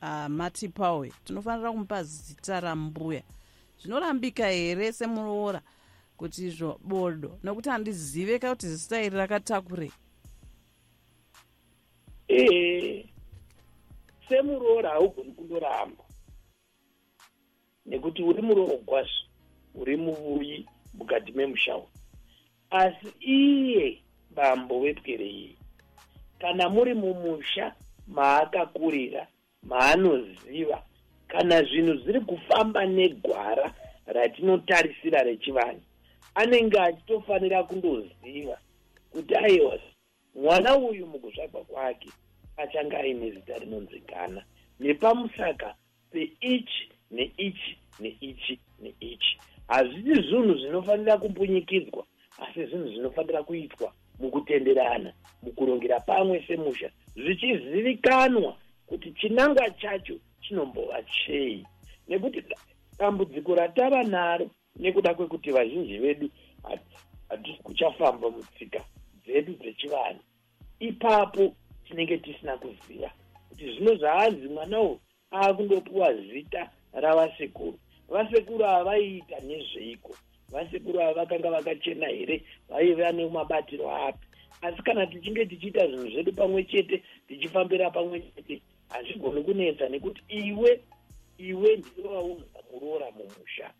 amatipa 0.00 0.94
uyu 0.96 1.12
tinofanira 1.24 1.70
kumupa 1.72 2.02
zita 2.02 2.60
rambuya. 2.60 3.22
Zvinorambika 3.82 4.48
here 4.50 4.92
semuroora 4.92 5.62
kuti 6.16 6.46
izvo? 6.46 6.80
Bodo. 6.84 7.38
Nokuti 7.42 7.68
handizive 7.68 8.38
ka 8.38 8.50
kuti 8.54 8.68
zita 8.68 9.02
iri 9.02 9.16
rakatakurei 9.16 9.92
ee 12.28 13.04
semuroora 14.28 14.90
haugoni 14.90 15.32
kundoramba. 15.32 16.04
Nekuti 17.86 18.22
uri 18.22 18.42
murooro 18.42 18.76
gwazvo 18.76 19.26
uri 19.74 19.96
muvuyi 19.96 20.66
mukati 20.94 21.32
memushawo 21.32 21.88
asi 22.70 23.08
iye 23.20 24.02
bambo 24.34 24.80
wepwere 24.80 25.26
iyi 25.30 25.56
kana 26.40 26.68
muri 26.68 26.94
mumusha 26.94 27.74
maakakurira 28.06 29.26
maanoziva. 29.62 30.82
Kana 31.28 31.62
zvinhu 31.62 31.94
zviri 31.94 32.20
kufamba 32.20 32.86
negwara 32.86 33.74
ratinotarisira 34.06 35.22
rechivanhu 35.22 35.80
anenge 36.34 36.80
achitofanira 36.80 37.62
kundoziva 37.62 38.58
kuti 39.12 39.36
aiwa 39.36 39.78
mwana 40.34 40.76
uyu 40.76 41.06
mukuzvagwa 41.06 41.64
kwake 41.64 42.08
achange 42.56 42.96
aine 42.96 43.30
zita 43.30 43.58
rinonzigana 43.58 44.44
nepamusaka 44.80 45.74
peichi 46.10 46.90
neichi 47.10 47.78
neichi 48.00 48.60
neichi 48.80 49.38
hazvisi 49.68 50.22
zvinhu 50.22 50.54
zvinofanira 50.54 51.18
kumbunyikidzwa 51.18 52.04
asi 52.38 52.66
zvinhu 52.66 52.88
zvinofanira 52.88 53.42
kuitwa 53.42 53.92
mukutenderana 54.18 55.12
mukurongera 55.42 56.00
pamwe 56.00 56.44
semusha 56.46 56.90
zvichizivikanwa 57.16 58.56
kuti 58.90 59.12
chinangwa 59.12 59.70
chacho 59.70 60.14
chinombova 60.42 61.02
chei. 61.02 61.66
Nekuti 62.08 62.42
dambudziko 62.98 63.54
ratava 63.54 64.02
naro 64.02 64.50
nekuda 64.76 65.14
kwekuti 65.14 65.50
vazhinji 65.50 65.98
vedu 65.98 66.30
hatisi 67.28 67.62
kuchafamba 67.62 68.30
mutsika 68.30 68.80
dzedu 69.22 69.52
dzechivanhu 69.52 70.20
ipapo 70.80 71.54
tinenge 71.84 72.18
tisina 72.18 72.56
kuziva 72.56 73.10
kuti 73.48 73.64
zvino 73.72 73.94
zvaanzi 73.94 74.48
mwana 74.48 74.80
uyu 74.80 75.00
aakundopiwa 75.32 76.14
zita 76.14 76.70
ravasekuru. 76.92 77.78
Vasekuru 78.08 78.64
ava 78.64 78.84
vaiita 78.84 79.40
nezveiko? 79.40 80.16
Vasekuru 80.52 81.00
ava 81.00 81.14
vakanga 81.14 81.50
vakachena 81.50 82.06
here? 82.06 82.42
Vaiva 82.68 83.12
nemabatiro 83.12 83.90
api? 83.90 84.26
Asi 84.62 84.82
kana 84.82 85.06
tichinge 85.06 85.46
tichiita 85.46 85.86
zvinhu 85.86 86.10
zvedu 86.10 86.32
pamwe 86.32 86.64
chete 86.64 87.02
tichifambira 87.28 87.90
pamwe 87.90 88.20
chete 88.20 88.62
hazvigoni 88.90 89.42
kunetsa 89.44 89.88
nekuti 89.88 90.22
iwe 90.28 90.80
iwe 91.38 91.76
ndiwe 91.76 92.08
waunza 92.14 92.58
muroora 92.72 93.10
mumusha. 93.10 93.70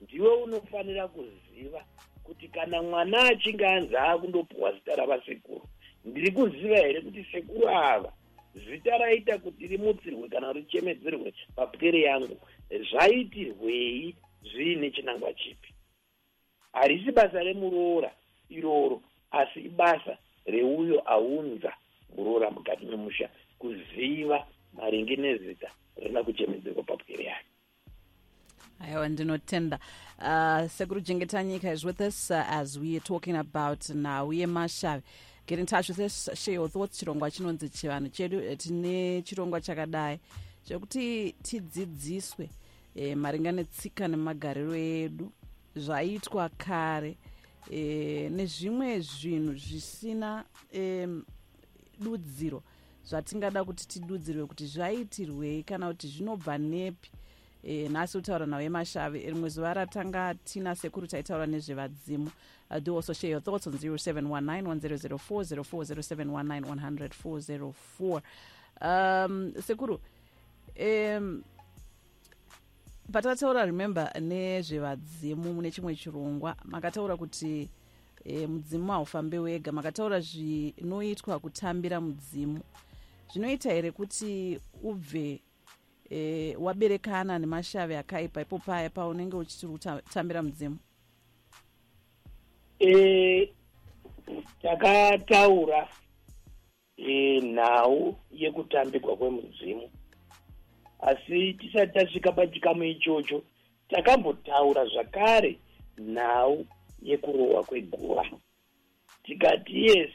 Ndiwe 0.00 0.30
unofanira 0.34 1.08
kuziva 1.08 1.84
kuti 2.24 2.48
kana 2.48 2.82
mwana 2.82 3.18
achinge 3.22 3.66
anzi 3.66 3.96
aakundopiwa 3.96 4.72
zita 4.72 4.94
ravasekuru 4.94 5.66
ndiri 6.04 6.30
kuziva 6.32 6.76
here 6.76 7.00
kuti 7.00 7.24
sekuru 7.32 7.68
ava 7.68 8.12
zita 8.54 8.98
raita 8.98 9.38
kuti 9.38 9.66
rimutsirwe 9.66 10.28
kana 10.28 10.52
richemedzerwe 10.52 11.34
papwere 11.56 12.00
yangu 12.00 12.36
zvaitirwei 12.90 14.14
zviine 14.42 14.90
chinangwa 14.90 15.32
chipi? 15.34 15.74
Harisi 16.72 17.12
basa 17.12 17.42
remuroora 17.42 18.10
iroro 18.48 19.02
asi 19.30 19.60
ibasa 19.60 20.18
reuyo 20.46 21.00
aunza 21.00 21.72
muroora 22.16 22.50
mukati 22.50 22.86
memusha 22.86 23.28
kuziva 23.58 24.46
maringe 24.76 25.16
nezita 25.16 25.70
rina 25.96 26.22
kuchemedzerwa 26.22 26.82
papwere 26.82 27.24
yake. 27.24 27.46
Aiwa 28.80 29.08
ndinotenda 29.08 29.78
uh, 30.18 30.70
sekuru 30.70 31.00
jengeta 31.00 31.44
nyika 31.44 31.72
is 31.72 31.84
with 31.84 32.00
us 32.00 32.30
uh, 32.30 32.52
as 32.52 32.76
we 32.78 32.96
are 32.96 33.00
talking 33.00 33.36
about 33.36 33.88
nhau 33.90 34.32
yemashavi 34.32 35.02
get 35.46 35.58
in 35.58 35.66
touch 35.66 35.88
with 35.88 35.98
us 36.00 36.28
share 36.34 36.54
your 36.54 36.68
thoughts. 36.68 36.98
Chirongwa 36.98 37.30
chinonzi 37.30 37.68
chivanhu 37.68 38.08
chedu 38.08 38.40
eh, 38.40 38.56
tine 38.58 39.22
chirongwa 39.22 39.60
chakadai. 39.60 40.18
Chekuti 40.64 41.34
tidzidziswe 41.42 42.50
e, 42.94 43.14
maringa 43.14 43.52
netsika 43.52 44.08
nemagariro 44.08 44.74
edu 44.74 45.32
zvaitwa 45.76 46.48
kare 46.48 47.16
e, 47.70 48.28
nezvimwe 48.32 49.00
zvinhu 49.00 49.54
zvisina 49.54 50.44
e, 50.74 51.06
dudziro 52.00 52.62
zvatingada 53.06 53.64
kuti 53.64 53.88
tidudzirwe 53.88 54.46
kuti 54.46 54.66
zvaitirwei 54.66 55.62
kana 55.62 55.88
kuti 55.88 56.08
zvinobva 56.08 56.58
nepi 56.58 57.10
e, 57.62 57.88
nhasi 57.88 58.18
kutaura 58.18 58.46
nhau 58.46 58.60
yemashave 58.60 59.18
rimwe 59.18 59.48
zuva 59.48 59.74
ratanga 59.74 60.34
tina 60.34 60.74
sekuru 60.74 61.06
taitaura 61.06 61.46
nezvevadzimu 61.46 62.30
uh, 62.70 62.78
do 62.78 62.96
also 62.96 63.12
share 63.12 63.30
your 63.30 63.42
thoughts 63.42 63.66
on 63.66 63.72
0719 63.72 64.66
1004 64.66 66.02
0719 66.02 68.22
um, 68.80 69.52
sekuru 69.62 70.00
um, 70.80 71.42
patataura 73.12 73.64
remember 73.64 74.20
nezvevadzimu 74.20 75.54
mune 75.54 75.70
chimwe 75.70 75.96
chirongwa 75.96 76.56
makataura 76.64 77.16
kuti 77.16 77.68
e, 78.24 78.46
mudzimu 78.46 78.92
haufambe 78.92 79.38
wega 79.38 79.72
makataura 79.72 80.20
zvinoitwa 80.20 81.38
kutambira 81.38 82.00
mudzimu 82.00 82.60
zvinoita 83.32 83.70
here 83.70 83.90
kuti 83.90 84.60
ubve 84.82 85.40
e, 86.10 86.56
waberekana 86.56 87.38
nemashave 87.38 87.98
akaipa 87.98 88.40
ipo 88.40 88.58
paya 88.58 88.90
paunenge 88.90 89.36
uchiti 89.36 89.66
kutambira 89.66 90.42
mudzimu? 90.42 90.78
E, 92.80 93.52
takataura 94.62 95.88
e, 96.96 97.40
nhau 97.40 98.16
yekutambirwa 98.30 99.16
kwemudzimu. 99.16 99.90
Asi 101.00 101.54
tisati 101.54 101.92
tasvika 101.92 102.32
pachikamu 102.32 102.84
ichocho 102.84 103.42
takambotaura 103.88 104.86
zvakare 104.86 105.58
nhau 105.98 106.66
yekurohwa 107.02 107.64
kweguva. 107.64 108.26
Tikati 109.22 109.84
yes 109.86 110.10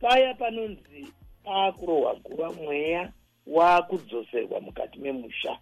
paya 0.00 0.34
panonzi 0.34 1.06
paakurohwa 1.48 2.14
guva 2.14 2.52
mweya 2.52 3.12
waakudzoserwa 3.46 4.60
mukati 4.60 4.98
memusha. 4.98 5.58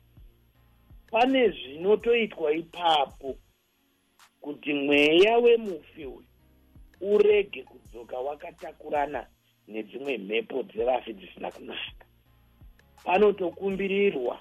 Pane 1.11 1.49
zvinotoitwa 1.49 2.53
ipapo 2.53 3.37
kuti 4.41 4.75
mweya 4.75 5.39
wemufi 5.39 6.07
uyu 6.07 6.25
urege 7.01 7.63
kudzoka 7.63 8.19
wakatakurana 8.19 9.27
nedzimwe 9.69 10.19
mhepo 10.19 10.63
dzevafi 10.63 11.13
dzisina 11.13 11.51
kunaka. 11.51 12.07
Panotokumbirirwa 13.05 14.41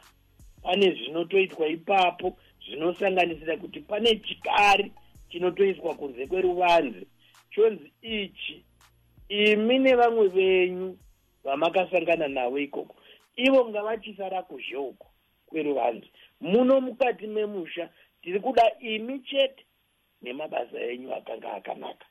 pane 0.61 0.91
zvinotoitwa 0.91 1.67
ipapo 1.67 2.37
zvinosanganisira 2.65 3.57
kuti 3.57 3.79
pane 3.79 4.15
chikari 4.15 4.91
chinotoiswa 5.29 5.95
kunze 5.95 6.27
kweruvanze. 6.27 7.07
Chonzi 7.51 7.91
ichi 8.01 8.65
imi 9.29 9.79
nevamwe 9.79 10.27
venyu 10.27 10.97
vamakasangana 11.45 12.27
navo 12.27 12.59
ikoko. 12.59 12.95
Ivo 13.35 13.69
ngavachisara 13.69 14.41
kuzhe 14.43 14.75
uko 14.77 15.07
kweruvanze. 15.45 16.07
Muno 16.41 16.81
mukati 16.81 17.27
memusha 17.27 17.89
tiri 18.21 18.39
kuda 18.39 18.79
imi 18.79 19.19
chete 19.19 19.65
nemabasa 20.21 20.79
enyu 20.79 21.13
akanga 21.13 21.53
akanaka. 21.53 22.05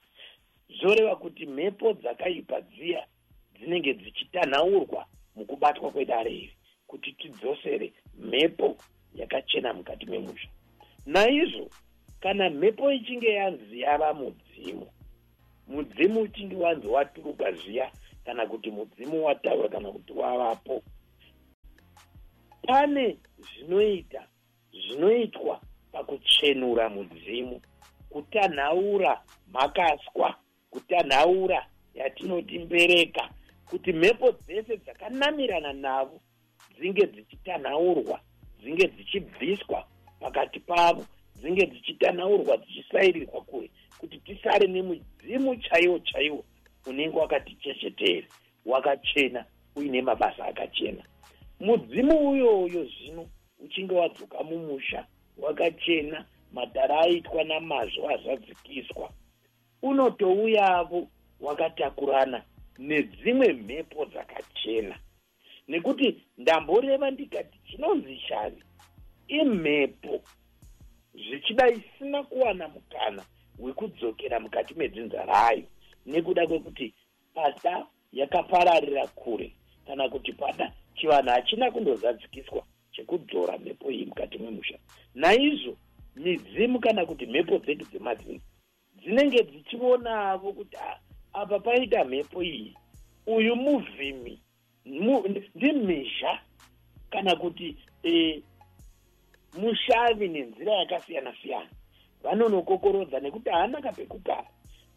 Zoreva 0.80 1.16
kuti 1.16 1.46
mhepo 1.46 1.92
dzakaipa 1.92 2.60
dziya 2.60 3.06
dzinenge 3.54 3.94
dzichitanhaurwa 3.94 5.06
mukubatwa 5.36 5.90
kwedare 5.90 6.30
iri 6.30 6.56
kuti 6.86 7.12
tidzosere 7.12 7.92
mhepo 8.18 8.76
yakachena 9.14 9.74
mukati 9.74 10.06
memusha. 10.06 10.48
Naizvo 11.06 11.70
kana 12.20 12.50
mhepo 12.50 12.92
ichinge 12.92 13.28
yanzi 13.28 13.80
yava 13.80 14.14
mudzimu 14.14 14.86
mudzimu 15.68 16.20
uchinge 16.20 16.56
wanzi 16.56 16.86
waturuka 16.86 17.52
zviya 17.52 17.90
kana 18.24 18.46
kuti 18.46 18.70
mudzimu 18.70 19.24
wataura 19.24 19.68
kana 19.68 19.92
kuti 19.92 20.12
wavapo. 20.12 20.82
Pane 22.66 23.18
zvinoita 23.38 24.26
zvinoitwa 24.72 25.60
pakuchenura 25.92 26.88
mudzimu 26.88 27.60
kutanhaura 28.10 29.22
makaswa 29.52 30.34
kutanhaura 30.70 31.66
yatinoti 31.94 32.58
mbereka 32.58 33.30
kuti 33.70 33.92
mhepo 33.92 34.32
dzese 34.32 34.76
dzakanamirana 34.76 35.72
navo 35.72 36.20
dzinge 36.78 37.06
dzichitanhaurwa 37.06 38.20
dzinge 38.60 38.88
dzichibviswa 38.88 39.86
pakati 40.20 40.60
pavo 40.60 41.04
dzinge 41.36 41.66
dzichitanhaurwa 41.66 42.56
dzichisairirwa 42.56 43.40
kure 43.40 43.70
kuti 43.98 44.18
tisare 44.18 44.66
nemudzimu 44.66 45.56
chaiwo 45.56 45.98
chaiwo 45.98 46.44
unenge 46.86 47.18
wakatichechetere 47.18 48.28
wakachena 48.66 49.44
uine 49.76 50.02
mabasa 50.02 50.44
akachena. 50.44 51.02
Mudzimu 51.60 52.30
uyoyo 52.30 52.84
zvino 52.84 53.28
uchinge 53.58 53.94
wadzoka 53.94 54.42
mumusha 54.42 55.06
wakachena 55.38 56.24
madhara 56.52 57.00
aitwa 57.00 57.44
namazvo 57.44 58.10
azadzikiswa. 58.10 59.10
Unotouyavo 59.82 61.08
wakatakurana 61.40 62.42
nedzimwe 62.78 63.52
mhepo 63.52 64.04
dzakachena. 64.04 64.98
Nekuti 65.68 66.22
ndamboreva 66.38 67.10
ndikati 67.10 67.58
chinonzi 67.66 68.18
shavi 68.18 68.62
imhepo 69.28 70.20
zvichida 71.14 71.68
isina 71.68 72.22
kuwana 72.22 72.68
mukana 72.68 73.22
wekudzokera 73.58 74.40
mukati 74.40 74.74
medzinza 74.74 75.24
rayo 75.24 75.62
nekuda 76.06 76.46
kwekuti 76.46 76.94
pada 77.34 77.86
yakapararira 78.12 79.06
kure 79.06 79.52
kana 79.86 80.08
kuti 80.08 80.32
pada 80.32 80.72
chivanhu 80.96 81.30
hachina 81.30 81.70
kundozadzikiswa 81.70 82.62
chekudzora 82.92 83.58
mhepo 83.58 83.90
iyi 83.90 84.06
mukati 84.06 84.38
memusha. 84.38 84.78
Naizvo 85.14 85.76
midzimu 86.16 86.80
kana 86.80 87.06
kuti 87.06 87.26
mhepo 87.26 87.58
dzedu 87.58 87.84
dzemadzini 87.84 88.40
dzinenge 88.98 89.42
dzichionavo 89.42 90.52
kuti 90.52 90.76
apa 91.32 91.58
paita 91.60 92.04
mhepo 92.04 92.42
iyi 92.42 92.74
uyu 93.26 93.56
muvhimi 93.56 94.40
ndimhizha 95.54 96.40
kana 97.10 97.36
kuti 97.36 97.76
e, 98.02 98.42
mushavi 99.58 100.28
nenzira 100.28 100.72
yakasiyana 100.72 101.34
siyana 101.42 101.70
vanonokokorodza 102.22 103.20
nekuti 103.20 103.50
haana 103.50 103.80
kapekugara 103.80 104.46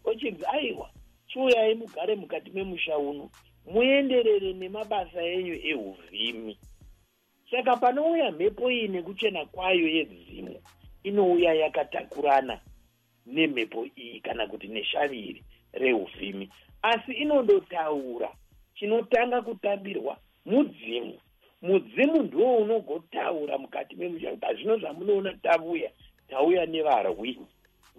ochinzi 0.09 0.45
aiwa 0.45 0.89
chiuyai 1.27 1.75
mugare 1.75 2.15
mukati 2.15 2.51
memusha 2.51 2.97
uno. 2.97 3.29
Muenderere 3.65 4.53
nemabasa 4.53 5.21
enyu 5.21 5.55
euvhimi 5.71 6.57
saka 7.51 7.77
panouya 7.77 8.31
mhepo 8.31 8.71
iyi 8.71 8.87
nekuchena 8.87 9.45
kwayo 9.45 9.87
yedzimu 9.87 10.55
inouya 11.03 11.53
yakatakurana 11.53 12.59
nemhepo 13.25 13.85
iyi 13.85 14.19
kana 14.19 14.47
kuti 14.47 14.67
neshaviri 14.67 15.43
reuvhimi 15.73 16.49
asi 16.81 17.11
inondotaura 17.11 18.29
chinotanga 18.75 19.41
kutambirwa 19.41 20.17
mudzimu. 20.45 21.19
Mudzimu 21.61 22.23
ndiwo 22.23 22.57
unogotaura 22.57 23.57
mukati 23.57 23.95
memusha 23.95 24.31
kuti 24.31 24.45
hazvino 24.45 24.77
zvamunoona 24.77 25.33
tavuya 25.33 25.91
tauya 26.29 26.65
nevarwi 26.65 27.39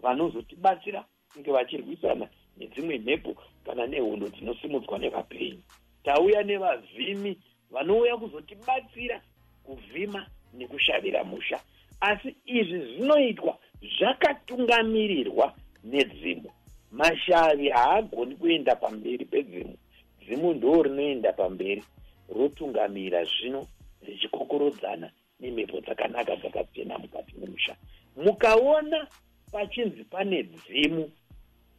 vanozotibatsira 0.03 1.05
kunge 1.39 1.53
vachirwisana 1.53 2.29
nedzimwe 2.57 2.99
mhepo 2.99 3.37
kana 3.65 3.87
nehondo 3.87 4.29
dzinosimudzwa 4.29 4.99
nevapenyu. 4.99 5.63
Tauya 6.05 6.43
nevavhimi 6.43 7.39
vanouya 7.71 8.17
kuzotibatsira 8.17 9.23
kuvhima 9.65 10.27
nekushavira 10.55 11.25
musha. 11.25 11.61
Asi 12.01 12.37
izvi 12.47 12.79
zvinoitwa 12.79 13.59
zvakatungamirirwa 13.99 15.55
nedzimu. 15.85 16.51
Mashavi 16.93 17.69
haagoni 17.69 18.37
kuenda 18.37 18.77
pamberi 18.77 19.25
pedzimu. 19.25 19.77
Dzimu 20.25 20.55
ndo 20.55 20.83
rinoenda 20.83 21.33
pamberi. 21.33 21.85
Rotungamira 22.29 23.25
zvino 23.25 23.67
richikokorodzana 24.03 25.11
nemhepo 25.41 25.81
dzakanaka 25.81 26.37
dzakachena 26.37 26.99
mukati 26.99 27.35
memusha. 27.41 27.77
Mukaona 28.17 29.07
pachinzi 29.53 30.05
pane 30.05 30.43
dzimu 30.43 31.11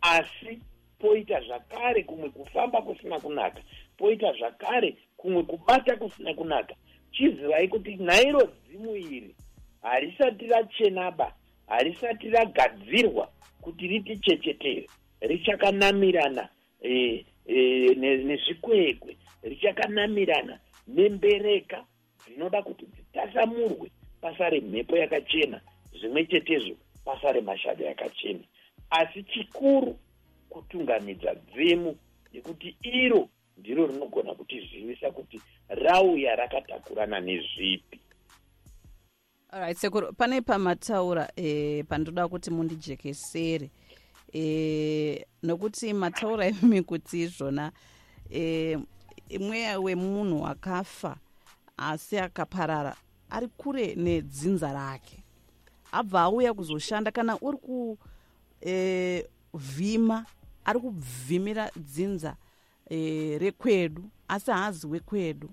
asi 0.01 0.59
poita 0.99 1.41
zvakare 1.41 2.03
kumwe 2.03 2.29
kufamba 2.29 2.81
kusina 2.81 3.19
kunaka 3.19 3.62
poita 3.97 4.33
zvakare 4.33 4.97
kumwe 5.17 5.43
kubata 5.43 5.95
kusina 5.95 6.33
kunaka. 6.33 6.75
Chizivai 7.12 7.67
kuti 7.67 7.95
nairo 7.95 8.49
dzimu 8.67 8.95
iri 8.95 9.35
harisati 9.81 10.47
rachenaba 10.47 11.33
harisati 11.67 12.29
ragadzirwa 12.29 13.29
kuti 13.62 13.88
ritichechetere 13.88 14.89
richakanamirana 15.21 16.49
e, 16.81 17.25
e, 17.45 17.55
nezvikwekwe 17.95 19.17
richakanamirana 19.43 20.59
nembereka 20.88 21.85
dzinoda 22.27 22.62
kuti 22.62 22.85
dzitasamurwe 22.85 23.91
pasare 24.21 24.62
mhepo 24.62 24.97
yakachena 24.97 25.62
zvimwe 25.99 26.25
chetezvo 26.25 26.75
pasare 27.05 27.41
mashado 27.41 27.85
yakachena 27.85 28.43
asi 28.89 29.23
chikuru 29.23 29.99
kutungamidza 30.49 31.36
dzimu 31.36 31.95
nekuti 32.34 32.78
iro 32.82 33.30
ndiro 33.58 33.88
rinogona 33.88 34.34
kutizivisa 34.34 35.12
kuti 35.12 35.41
rauya 35.69 36.36
rakatakurana 36.36 37.19
nezvipi. 37.19 37.99
Alright 39.52 39.78
sekuru 39.78 40.13
pane 40.13 40.41
pamataura 40.41 41.32
e, 41.36 41.84
pandoda 41.84 42.28
kuti 42.28 42.52
mundijekesere 42.52 43.69
e, 44.34 45.25
nokuti 45.43 45.93
mataura 45.93 46.47
imi 46.47 46.82
kuti 46.82 47.21
izvona 47.21 47.71
e, 48.32 48.78
mweya 49.39 49.80
wemunhu 49.80 50.47
akafa 50.47 51.17
asi 51.78 52.17
akaparara 52.17 52.95
ari 53.30 53.47
kure 53.47 53.95
nedzinza 53.95 54.73
rake. 54.73 55.23
Abva 55.91 56.21
auya 56.21 56.54
kuzoshanda 56.54 57.12
kana 57.12 57.38
uri 57.41 57.58
kuvhima 57.58 58.09
e, 58.62 59.26
ari 60.65 60.80
kubvimira 60.80 61.72
dzinza 61.76 62.36
e, 62.89 63.38
rekwedu 63.38 64.04
asi 64.28 64.52
haazi 64.52 64.88
wekwedu. 64.88 65.50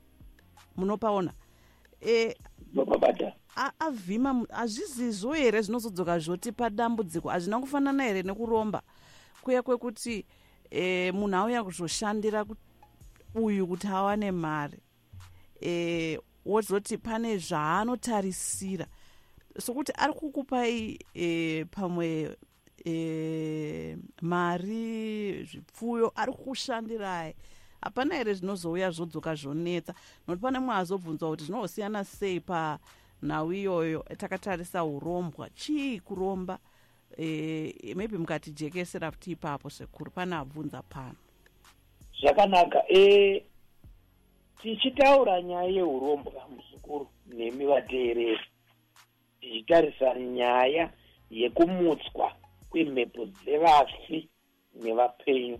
Munopaona 0.76 1.32
e, 2.00 2.34
avhima 3.78 4.46
hazvizizvo 4.50 5.32
here 5.32 5.62
zvinozodzoka 5.62 6.18
zvotipa 6.18 6.70
dambudziko 6.70 7.28
hazvina 7.28 7.60
kufanana 7.60 8.04
here 8.04 8.22
nekuromba? 8.22 8.82
Kuya 9.42 9.62
kwekuti 9.62 10.26
e, 10.70 11.12
munhu 11.12 11.36
auya 11.36 11.64
kuzoshandira 11.64 12.44
uyu 13.34 13.66
kuti 13.66 13.86
awane 13.86 14.30
mari 14.32 14.78
e, 15.62 16.18
wozoti 16.44 16.98
pane 16.98 17.38
zvaanotarisira. 17.38 18.86
Sokuti 19.58 19.92
ari 19.96 20.12
kukupai 20.12 20.98
e, 21.14 21.64
pamwe 21.64 22.36
e, 22.86 23.96
mari 24.22 25.44
zvipfuyo 25.44 26.12
ari 26.14 26.32
kushandirai 26.32 27.34
hapana 27.80 28.14
here 28.14 28.34
zvinozouya 28.34 28.90
zvodzoka 28.90 29.34
zvonetsa. 29.34 29.94
Nokuti 30.28 30.42
pane 30.42 30.58
mumwe 30.58 30.74
azobvunzwa 30.74 31.30
kuti 31.30 31.44
zvinozosiyana 31.44 32.04
sei 32.04 32.40
panhau 32.40 33.52
iyoyo 33.52 34.04
takatarisa 34.18 34.84
urombwa. 34.84 35.50
Chii 35.50 36.00
kuromba? 36.00 36.58
E, 37.18 37.94
maybe 37.96 38.18
mukatijekesera 38.18 39.10
kuti 39.10 39.30
ipapo 39.30 39.70
sekuru 39.70 40.10
pane 40.10 40.36
abvunza 40.36 40.82
pano. 40.82 41.16
Zvakanaka. 42.20 42.82
E, 42.88 43.42
tichitaura 44.62 45.42
nyaya 45.42 45.70
yeurombwa 45.70 46.48
muzukuru 46.48 47.08
nemi 47.26 47.66
vateereri 47.66 48.40
tichitarisa 49.40 50.14
nyaya 50.14 50.92
yekumutswa 51.30 52.32
kwemhepo 52.76 53.24
dzevafi 53.26 54.28
nevapenyu 54.74 55.58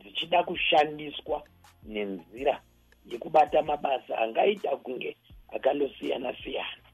dzichida 0.00 0.42
kushandiswa 0.42 1.42
nenzira 1.82 2.62
yekubata 3.10 3.62
mabasa 3.62 4.18
angaita 4.18 4.76
kunge 4.76 5.16
akandosiyana-siyana 5.54 6.88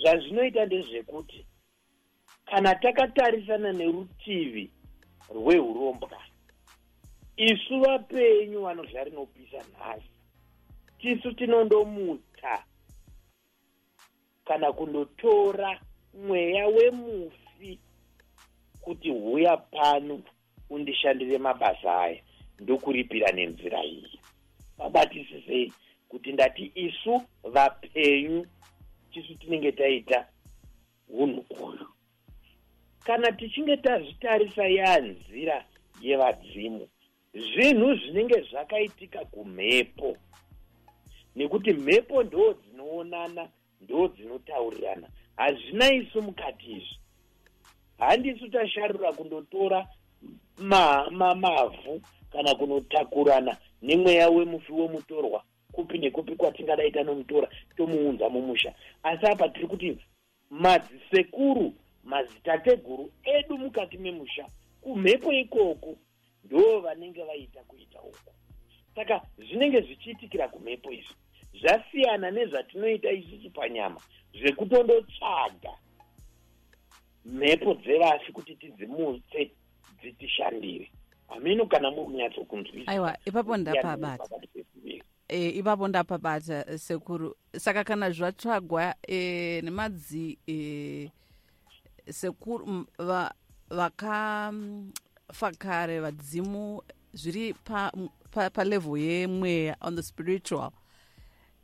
zvazvinoita 0.00 0.66
ndezvekuti 0.66 1.46
kana 2.44 2.74
takatarisana 2.74 3.72
nerutivi 3.72 4.70
rweurombwa 5.34 6.20
isu 7.36 7.80
vapenyu 7.80 8.62
vanodya 8.62 9.04
rinopisa 9.04 9.60
nhasi 9.72 10.12
tisu 10.98 11.32
tinondomuta 11.32 12.64
kana 14.44 14.72
kundotora 14.72 15.80
mweya 16.14 16.66
wemufi 16.66 17.80
kuti 18.82 19.10
huya 19.10 19.56
pano 19.56 20.22
undishandire 20.70 21.38
mabasa 21.38 22.00
aya. 22.00 22.20
Ndokuripira 22.60 23.32
nenzira 23.32 23.84
iyi. 23.84 24.20
Vabatisisei 24.78 25.72
kuti 26.08 26.32
ndati 26.32 26.72
isu 26.74 27.22
vapenyu 27.42 28.46
tisu 29.12 29.34
tinenge 29.34 29.72
taita 29.72 30.28
unhu 31.08 31.44
uyu 31.50 31.86
kana 33.04 33.32
tichinge 33.32 33.76
tazvitarisa 33.76 34.64
yanzira 34.68 35.64
yevadzimu 36.00 36.88
zvinhu 37.34 37.94
zvinenge 37.94 38.40
zvakaitika 38.40 39.24
kumhepo. 39.24 40.16
Nekuti 41.36 41.72
mhepo 41.72 42.22
ndo 42.22 42.52
dzinoonana 42.52 43.48
ndo 43.80 44.08
dzinotaurirana. 44.08 45.08
Hazvina 45.36 45.92
isu 45.92 46.22
mukati 46.22 46.72
izvi 46.72 47.01
handisu 47.98 48.48
tasharura 48.48 49.12
kundotora 49.12 49.88
mavhu 50.58 51.10
ma, 51.10 51.34
ma, 51.34 51.70
kana 52.32 52.54
kunotakurana 52.54 53.56
nemweya 53.82 54.28
wemufi 54.30 54.72
wemutorwa 54.72 55.44
kupi 55.72 55.98
nekupi 55.98 56.36
kwatingadaita 56.36 57.02
nomutora 57.02 57.48
tomuunza 57.76 58.28
mumusha. 58.28 58.74
Asi 59.02 59.26
apa 59.26 59.48
tiri 59.48 59.66
kuti 59.66 59.98
madzisekuru 60.50 61.74
madzitateguru 62.04 63.12
edu 63.24 63.58
mukati 63.58 63.98
memusha 63.98 64.46
kumhepo 64.80 65.32
ikoko 65.32 65.96
ndo 66.44 66.80
vanenge 66.80 67.22
vaita 67.24 67.60
kuita 67.62 68.02
uku. 68.02 68.32
Saka 68.94 69.20
zvinenge 69.38 69.80
zvichiitikira 69.80 70.48
kumhepo 70.48 70.92
izvi 70.92 71.14
zvasiyana 71.60 72.30
nezvatinoita 72.30 73.10
isusu 73.10 73.50
panyama 73.50 74.00
zvekutondotsvaga 74.34 75.72
mhepo 77.24 77.74
dzevasi 77.74 78.32
kuti 78.32 78.56
tidzimutse 78.56 79.50
dzitishandire. 80.02 80.90
Hamino 81.28 81.66
kana 81.66 81.90
muri 81.90 82.04
kunyatsokunzwisa 82.04 82.92
aiwa 82.92 83.16
ipapo 83.24 83.56
ndapabata 83.56 84.24
e, 85.28 85.48
ipapo 85.48 85.88
ndapabata 85.88 86.78
sekuru. 86.78 87.36
Saka 87.56 87.84
kana 87.84 88.10
zvatsvagwa 88.10 88.94
e, 89.08 89.60
nemadzi 89.64 90.38
e, 90.46 91.10
sekuru 92.10 92.86
vakafa 93.70 95.52
kare 95.58 96.00
vadzimu 96.00 96.82
zviri 97.14 97.54
palevhel 97.54 98.10
pa, 98.30 98.50
pa 98.50 98.64
yemweya 98.98 99.76
on 99.80 99.96
the 99.96 100.02
spiritual. 100.02 100.72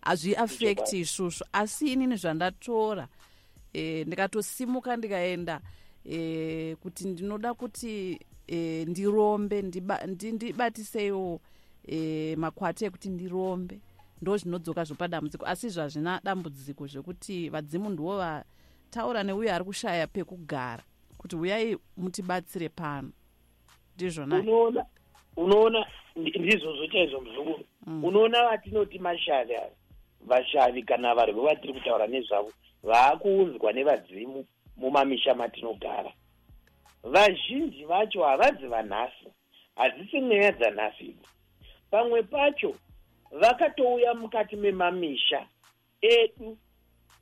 Hazviafekti 0.01 1.01
isvusvo 1.01 1.47
asi 1.53 1.93
inini 1.93 2.17
zvandatora 2.17 3.09
e, 3.79 4.05
ndikatosimuka 4.05 4.97
ndikaenda 4.97 5.61
e, 6.05 6.77
kuti 6.81 7.09
ndinoda 7.09 7.55
kuti 7.55 8.21
e, 8.47 8.85
ndirombe 8.85 9.63
ndibatiseiwo 10.07 11.41
e, 11.89 12.37
makwati 12.37 12.85
ekuti 12.85 13.09
ndirombe. 13.09 13.81
Ndo 14.23 14.37
zvinodzoka 14.37 14.85
zvopa 14.85 15.09
dambudziko. 15.09 15.47
Asi 15.47 15.69
zvazvina 15.69 16.21
dambudziko 16.25 16.87
zvekuti 16.87 17.49
vadzimu 17.49 17.91
ndiwo 17.91 18.17
vataura 18.17 19.23
neuyo 19.23 19.55
ari 19.55 19.65
kushaya 19.65 20.07
pekugara 20.07 20.83
kuti 21.19 21.37
uyai 21.37 21.77
mutibatsire 21.97 22.69
pano. 22.69 23.11
Ndizvona. 23.95 24.41
Unoona 24.41 24.85
unoona 25.37 25.87
ndizvozvo 26.17 26.87
chaizvo 26.87 27.21
muzukuru 27.21 27.65
mm. 27.87 28.05
unoona 28.05 28.49
vatinoti 28.49 28.99
mashavi 28.99 29.55
ava 29.55 29.71
vashavi 30.27 30.83
kana 30.83 31.15
varwe 31.15 31.45
vatiri 31.45 31.73
kutaura 31.73 32.07
nezvavo 32.07 32.53
vaakuunzwa 32.83 33.73
nevadzimu 33.73 34.47
mumamisha 34.77 35.35
matinogara. 35.35 36.13
Vazhinji 37.03 37.85
vacho 37.85 38.25
havadzi 38.25 38.67
vanhasi 38.67 39.29
hadzisi 39.77 40.21
mweya 40.21 40.53
dzanhasi 40.53 41.05
idzi. 41.05 41.29
Pamwe 41.91 42.23
pacho 42.23 42.75
vakatouya 43.31 44.15
mukati 44.15 44.57
memamisha 44.57 45.47
edu 46.01 46.59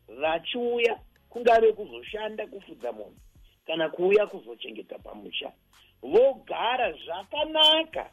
vachiuya 0.09 1.01
kungave 1.29 1.73
kuzoshanda 1.73 2.47
kufudza 2.47 2.92
munhu 2.92 3.16
kana 3.66 3.88
kuuya 3.88 4.27
kuzochengeta 4.27 4.99
pamusha. 4.99 5.53
Vogara 6.03 6.92
zvakanaka 6.92 8.11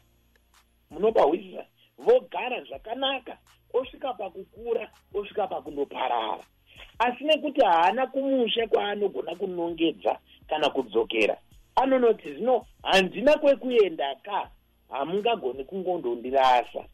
munobahwisisa 0.90 1.66
vogara 1.98 2.64
zvakanaka 2.64 3.38
osvika 3.72 4.14
pakukura 4.14 4.90
osvika 5.14 5.46
pakundoparara 5.46 6.44
asi 6.98 7.24
nekuti 7.24 7.60
haana 7.60 8.06
kumusha 8.06 8.66
kwaanogona 8.66 9.34
kunongedza 9.34 10.18
kana 10.48 10.70
kudzokera. 10.70 11.36
Anonoti 11.76 12.34
zvino 12.34 12.66
handina 12.82 13.38
kwekuenda 13.38 14.14
ka? 14.14 14.50
Hamungagoni 14.90 15.64
kungondondirasa 15.64 16.84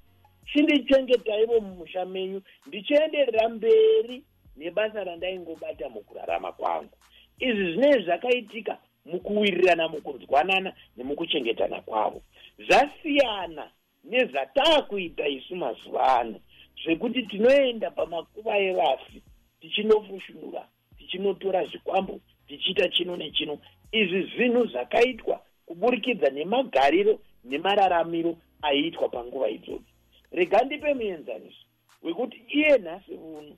chindichengetaivo 0.52 1.60
mumusha 1.60 2.04
menyu 2.04 2.42
ndichienderera 2.66 3.48
mberi 3.48 4.22
nebasa 4.56 5.04
randaingobata 5.04 5.88
mukurarama 5.88 6.52
kwangu. 6.52 6.96
Izvi 7.38 7.72
zvinei 7.72 8.02
zvakaitika 8.04 8.78
mukuwirirana 9.04 9.88
mukunzwanana 9.88 10.72
nemukuchengetana 10.96 11.80
kwavo. 11.80 12.22
Zvasiyana 12.58 13.70
nezvataakuita 14.04 15.28
isu 15.28 15.56
mazuva 15.56 16.20
ano 16.20 16.40
zvekuti 16.84 17.22
tinoenda 17.22 17.90
pamakuva 17.90 18.58
evafi 18.58 19.22
tichinofushura 19.61 20.68
tichinotora 20.99 21.64
zvikwambo 21.64 22.20
tichiita 22.46 22.88
chino 22.88 23.16
nechino. 23.16 23.59
Izvi 23.92 24.23
zvinhu 24.23 24.66
zvakaitwa 24.66 25.42
kuburikidza 25.66 26.31
nemagariro 26.31 27.20
nemararamiro 27.44 28.37
aiitwa 28.62 29.09
panguva 29.09 29.49
idzodzo. 29.51 29.90
Rega 30.33 30.64
ndipe 30.64 30.94
muenzaniso 30.94 31.64
wekuti 32.03 32.42
iye 32.49 32.79
nhasi 32.79 33.12
uno 33.12 33.57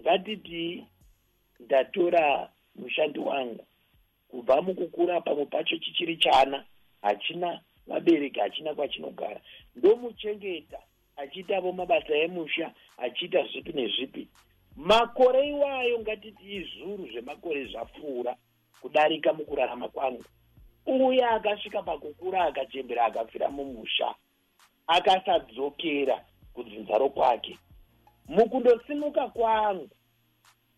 ngatiti 0.00 0.84
ndatora 1.60 2.50
mushandi 2.74 3.18
wangu 3.18 3.66
kubva 4.28 4.62
mukukura 4.62 5.20
pamwe 5.20 5.44
pacho 5.46 5.76
chichiri 5.78 6.16
chana 6.16 6.64
hachina 7.02 7.60
vabereki 7.86 8.40
hachina 8.40 8.74
kwachinogara. 8.74 9.40
Ndomuchengeta 9.76 10.78
achiitavo 11.16 11.72
mabasa 11.72 12.14
emusha 12.14 12.74
achiita 12.98 13.46
zvipi 13.46 13.72
nezvipi 13.72 14.28
makore 14.76 15.48
iwayo 15.48 15.98
ngatiti 16.00 16.56
izuru 16.56 17.08
zvemakore 17.12 17.64
zvapfuura 17.64 18.36
kudarika 18.80 19.32
mukurarama 19.32 19.88
kwangu. 19.88 20.24
Uye 20.86 21.24
akasvika 21.24 21.82
pakukura 21.82 22.44
akachembera 22.44 23.04
akafira 23.04 23.48
mumusha 23.48 24.14
akasadzokera 24.86 26.24
kudzinzaro 26.54 27.08
kwake 27.08 27.58
mukundosimuka 28.28 29.28
kwangu 29.28 29.88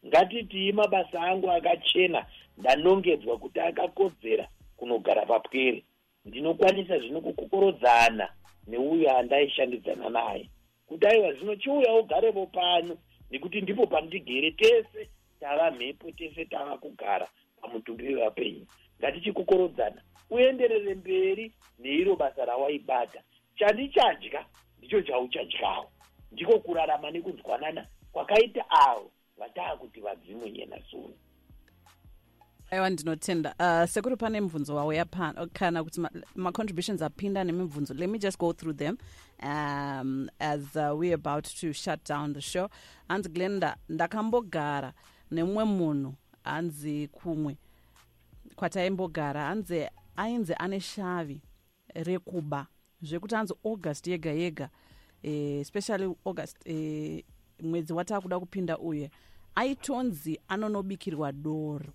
ngatitii 0.06 0.72
mabasa 0.72 1.22
angu 1.22 1.50
akachena 1.50 2.26
ndanongedzwa 2.58 3.38
kuti 3.38 3.61
akakodzera 3.61 4.48
kunogara 4.76 5.26
papwere. 5.26 5.84
Ndinokwanisa 6.24 6.98
zvino 6.98 7.20
kukokorodzana 7.20 8.28
neuyo 8.66 9.16
andaishandidzana 9.16 10.08
naye. 10.08 10.48
Kuti 10.87 11.06
aiwa 11.06 11.32
zvino 11.32 11.56
chiuya 11.56 11.94
ugarevo 11.94 12.46
pano 12.46 12.96
nekuti 13.31 13.61
ndipo 13.61 13.87
pandigere 13.87 14.51
tese 14.51 15.09
tava 15.41 15.71
mhepo 15.71 16.11
tese 16.12 16.45
tava 16.45 16.79
kugara 16.79 17.29
pamutumbi 17.61 18.14
wevapenyu. 18.14 18.67
Ngatichikokorodzana 19.01 20.03
uenderere 20.31 20.95
mberi 20.95 21.53
neiro 21.79 22.17
basa 22.17 22.45
rawaibata. 22.45 23.23
Chandichadya 23.59 24.47
ndicho 24.79 25.03
chauchadyawo 25.03 25.91
ndiko 26.33 26.59
kurarama 26.59 27.11
nekunzwanana 27.11 27.87
kwakaita 28.12 28.64
avo 28.71 29.11
vataa 29.38 29.77
kuti 29.77 30.01
vadzimu 30.01 30.47
yena 30.47 30.81
suni 30.91 31.14
aiwa 32.70 32.90
ndinotenda. 32.90 33.54
Uh, 33.61 33.90
sekuri 33.90 34.16
pane 34.16 34.40
mubvunzo 34.40 34.74
wauya 34.74 35.04
kana 35.52 35.85
kuti 35.85 36.00
macontributions 36.35 37.00
ma 37.00 37.07
apinda 37.07 37.44
nemibvunzo 37.44 37.94
let 37.94 38.11
me 38.11 38.18
just 38.18 38.38
go 38.38 38.52
through 38.52 38.76
them 38.76 38.96
um, 39.42 40.28
as 40.38 40.76
uh, 40.76 40.98
we're 40.98 41.14
about 41.14 41.44
to 41.61 41.72
shut 41.72 42.09
down 42.09 42.35
the 42.35 42.40
show. 42.40 42.68
Hanzi 43.09 43.28
glenda 43.28 43.76
ndakambogara 43.88 44.92
nemumwe 45.31 45.64
munhu 45.64 46.14
hanzi 46.44 47.09
kumwe. 47.09 47.57
Kwataimbogara 48.57 49.46
hanzi 49.46 49.87
ainzi 50.16 50.54
ane 50.59 50.81
shavi 50.81 51.40
rekuba. 51.94 52.66
Zvekuti 53.02 53.35
hanzi 53.35 53.54
august 53.64 54.07
yega 54.07 54.31
yega 54.31 54.70
especially 55.22 56.04
eh, 56.04 56.14
august 56.24 56.57
eh, 56.64 57.24
mwedzi 57.62 57.92
wataa 57.92 58.20
kuda 58.20 58.40
kupinda 58.40 58.78
uye 58.78 59.11
aitonzi 59.54 60.40
anonobikirwa 60.48 61.33
doro 61.33 61.92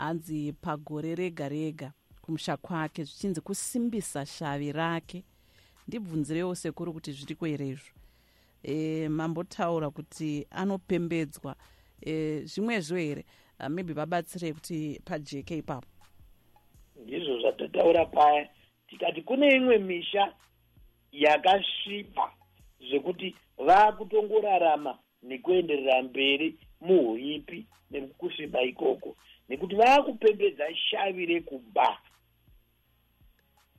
hanzi 0.00 0.52
pagore 0.52 1.14
rega 1.14 1.48
rega 1.48 1.92
kumusha 2.22 2.56
kwake 2.56 3.04
zvichinzi 3.04 3.40
kusimbisa 3.40 4.26
shavi 4.26 4.72
rake. 4.72 5.24
Ndibvunzirewo 5.88 6.54
sekuru 6.54 6.92
kuti 6.92 7.12
zviriko 7.12 7.46
here 7.46 7.68
izvo. 7.68 7.92
E, 8.62 9.08
mambotaura 9.08 9.90
kuti 9.90 10.46
anopembedzwa. 10.50 11.56
E, 12.00 12.40
zvimwezvo 12.44 12.96
here 12.96 13.24
uh, 13.60 13.68
maybe 13.68 13.92
vabatsirei 13.92 14.52
kuti 14.52 15.00
pajeke 15.04 15.56
ipapo. 15.58 15.88
Ndizvo 17.04 17.40
zvatataura 17.40 18.06
paya. 18.06 18.48
Tikati 18.88 19.22
kune 19.22 19.56
imwe 19.56 19.78
misha 19.78 20.34
yakasvipa 21.12 22.32
zvekuti 22.90 23.36
vaakutongorarama 23.58 24.98
nekuenderera 25.22 26.02
mberi 26.02 26.58
muhuipi 26.80 27.66
nekusviba 27.90 28.62
ikoko 28.62 29.16
nekuti 29.50 29.74
vaakupembedza 29.74 30.76
shavi 30.76 31.26
rekuba. 31.26 31.98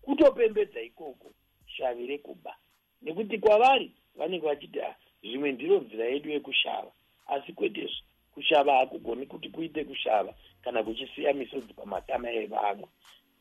Kutopembedza 0.01 0.81
ikoko 0.81 1.31
shavi 1.65 2.07
rekuba. 2.07 2.55
Nekuti 3.01 3.38
kwavari 3.39 3.91
vanenge 4.15 4.45
vachiti 4.45 4.79
zvimwe 5.23 5.51
ndiro 5.51 5.79
nzira 5.79 6.05
yedu 6.05 6.29
yekushava. 6.29 6.91
Asi 7.27 7.53
kwetezvo 7.53 8.03
kushava 8.34 8.77
hakugoni 8.77 9.25
kuti 9.25 9.49
kuite 9.49 9.84
kushava 9.84 10.34
kana 10.63 10.84
kuchisiya 10.84 11.34
misodzi 11.34 11.73
pamatama 11.73 12.31
evamwe. 12.31 12.88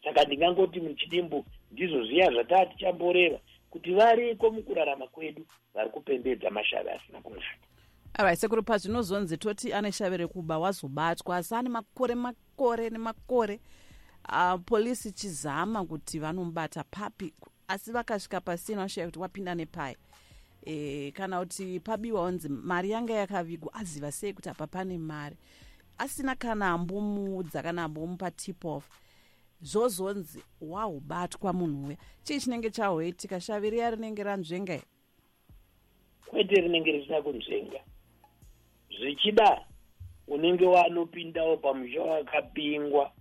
Saka 0.04 0.24
ndingangoti 0.24 0.80
muchidimbu 0.80 1.44
ndizvo 1.72 2.04
zviya 2.04 2.30
zvataa 2.30 2.66
tichamboreva 2.66 3.38
kuti 3.70 3.90
variko 3.94 4.50
mukurarama 4.50 5.06
kwedu 5.06 5.46
vari 5.74 5.90
kupembedza 5.90 6.50
mashavi 6.50 6.90
asina 6.90 7.20
kunaka 7.20 7.69
arit 8.26 8.38
sekuru 8.38 8.62
pazvinozonzi 8.62 9.36
toti 9.36 9.72
ane 9.72 9.92
shavi 9.92 10.16
rekuba 10.16 10.58
wazobatwa. 10.58 11.36
Asi 11.36 11.54
ane 11.54 11.68
makore 11.68 12.14
makore 12.14 12.90
nemakore 12.90 13.60
uh, 14.28 14.60
polisi 14.66 15.08
ichizama 15.08 15.84
kuti 15.84 16.18
vanomubata 16.18 16.84
papi 16.84 17.32
asi 17.68 17.92
vakasvika 17.92 18.40
pasina 18.40 18.82
vashiya 18.82 19.06
kuti 19.06 19.18
wapinda 19.18 19.54
nepai. 19.54 19.96
E, 20.66 21.12
kana 21.12 21.40
kuti 21.40 21.80
pabiwa 21.80 22.22
onzi 22.22 22.48
mari 22.48 22.90
yanga 22.90 23.14
yakavigwa 23.14 23.74
aziva 23.74 24.12
sei 24.12 24.32
kuti 24.32 24.48
apa 24.48 24.66
pane 24.66 24.98
mari. 24.98 25.36
Asina 25.98 26.34
kana 26.34 26.70
ambomuudza 26.70 27.62
kana 27.62 27.84
ambomupa 27.84 28.30
tip 28.30 28.64
off. 28.64 28.88
Zvozonzi 29.62 30.42
wahubatwa 30.60 31.52
munhu 31.52 31.86
uya. 31.86 31.96
Chii 32.22 32.40
chinenge 32.40 32.70
chahoitika? 32.70 33.40
Shavi 33.40 33.70
riya 33.70 33.90
rinenge 33.90 34.22
ranzvenga 34.22 34.80
kwete 36.30 36.60
rinenge 36.60 36.92
risina 36.92 37.22
kunzvenga 37.22 37.80
zvichida 39.00 39.64
unenge 40.28 40.66
wanopindawo 40.66 41.56
pamusha 41.56 42.02
wakapingwa 42.02 43.12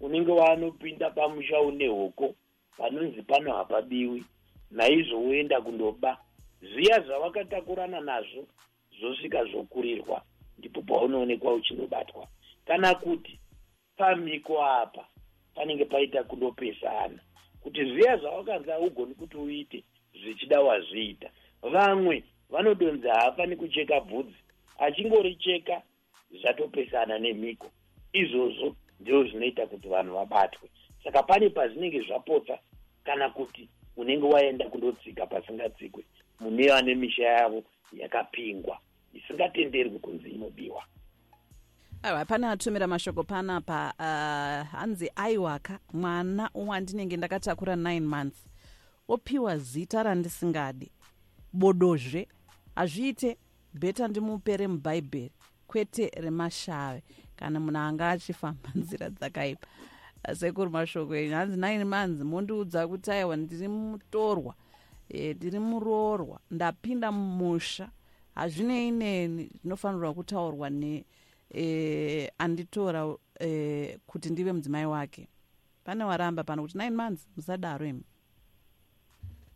unenge 0.00 0.32
wanopinda 0.32 1.10
pamusha 1.10 1.60
une 1.60 1.86
huko 1.86 2.34
panonzi 2.76 3.22
pano 3.22 3.52
hapabiwi 3.52 4.24
naizvo 4.70 5.20
woenda 5.20 5.60
kundoba. 5.60 6.18
Zviya 6.62 7.00
zvawakatakurana 7.00 8.00
nazvo 8.00 8.46
zvosvika 9.00 9.44
zvokurirwa 9.44 10.22
ndipo 10.58 10.82
paunoonekwa 10.82 11.54
uchinobatwa. 11.54 12.26
Kana 12.66 12.94
kuti 12.94 13.40
pamhiko 13.96 14.64
apa 14.64 15.06
panenge 15.54 15.84
paita 15.84 16.24
kundopesana 16.24 17.18
kuti 17.60 17.84
zviya 17.84 18.16
zvawakanzi 18.16 18.70
haugoni 18.70 19.14
kuti 19.14 19.36
uite 19.36 19.84
zvichida 20.22 20.60
wazviita. 20.60 21.30
Vamwe 21.62 22.24
vanodonzi 22.50 23.08
haafani 23.08 23.56
kucheka 23.56 24.00
bvudzi 24.00 24.45
achingoricheka 24.78 25.82
zvatopesana 26.40 27.18
nemhiko. 27.18 27.70
Izvozvo 28.12 28.76
ndizvo 29.00 29.24
zvinoita 29.24 29.66
kuti 29.66 29.88
vanhu 29.88 30.14
vabatwe. 30.14 30.68
Saka 31.04 31.22
pane 31.22 31.50
pazvinenge 31.50 32.02
zvapotsa 32.02 32.58
kana 33.04 33.30
kuti 33.30 33.68
unenge 33.96 34.26
waenda 34.26 34.68
kundotsika 34.68 35.26
pasingatsikwe 35.26 36.04
mune 36.40 36.68
vane 36.68 36.94
misha 36.94 37.22
yavo 37.22 37.62
yakapingwa 37.92 38.78
isingatenderwi 39.14 39.98
kunzi 39.98 40.30
inobiwa 40.30 40.84
aiwa 42.02 42.24
pane 42.24 42.46
atumira 42.46 42.86
mashoko 42.86 43.22
panapa 43.22 43.94
uh, 43.98 44.78
hanzi 44.78 45.10
aiwaka 45.16 45.78
mwana 45.92 46.50
wandinenge 46.54 47.16
ndakatakura 47.16 47.74
9 47.74 48.00
months. 48.00 48.46
Opiwa 49.08 49.58
zita 49.58 50.02
randisingadi. 50.02 50.90
Bodozve 51.52 52.28
hazviite 52.74 53.36
bheta 53.80 54.08
ndimupere 54.08 54.66
mubhaibheri 54.68 55.32
kwete 55.66 56.10
remashave. 56.16 57.02
Kana 57.36 57.60
munhu 57.60 57.78
anga 57.78 58.10
achifamba 58.10 58.70
nzira 58.74 59.10
dzakaipa. 59.10 59.66
Sekuru 60.32 60.70
mashoko 60.70 61.16
enyu 61.16 61.34
hanzi 61.34 61.56
nine 61.56 61.84
months 61.84 62.22
mondiudza 62.24 62.88
kuti 62.88 63.10
aiwa 63.10 63.36
ndiri 63.36 63.68
mutorwa. 63.68 64.54
E, 65.08 65.34
ndiri 65.34 65.58
muroorwa 65.58 66.40
ndapinda 66.50 67.12
mumusha. 67.12 67.90
Hazvinei 68.34 68.90
neni 68.90 69.50
zvinofanirwa 69.60 70.14
kutaurwa 70.14 70.70
ne 70.70 71.04
e, 71.54 72.30
anditora 72.38 73.16
e, 73.40 73.98
kuti 74.06 74.30
ndive 74.30 74.52
mudzimai 74.52 74.86
wake. 74.86 75.28
Pane 75.84 76.04
waramba 76.04 76.44
pano 76.44 76.62
kuti 76.62 76.78
nine 76.78 76.96
months 76.96 77.28
musadaro 77.36 77.86
imi. 77.86 78.02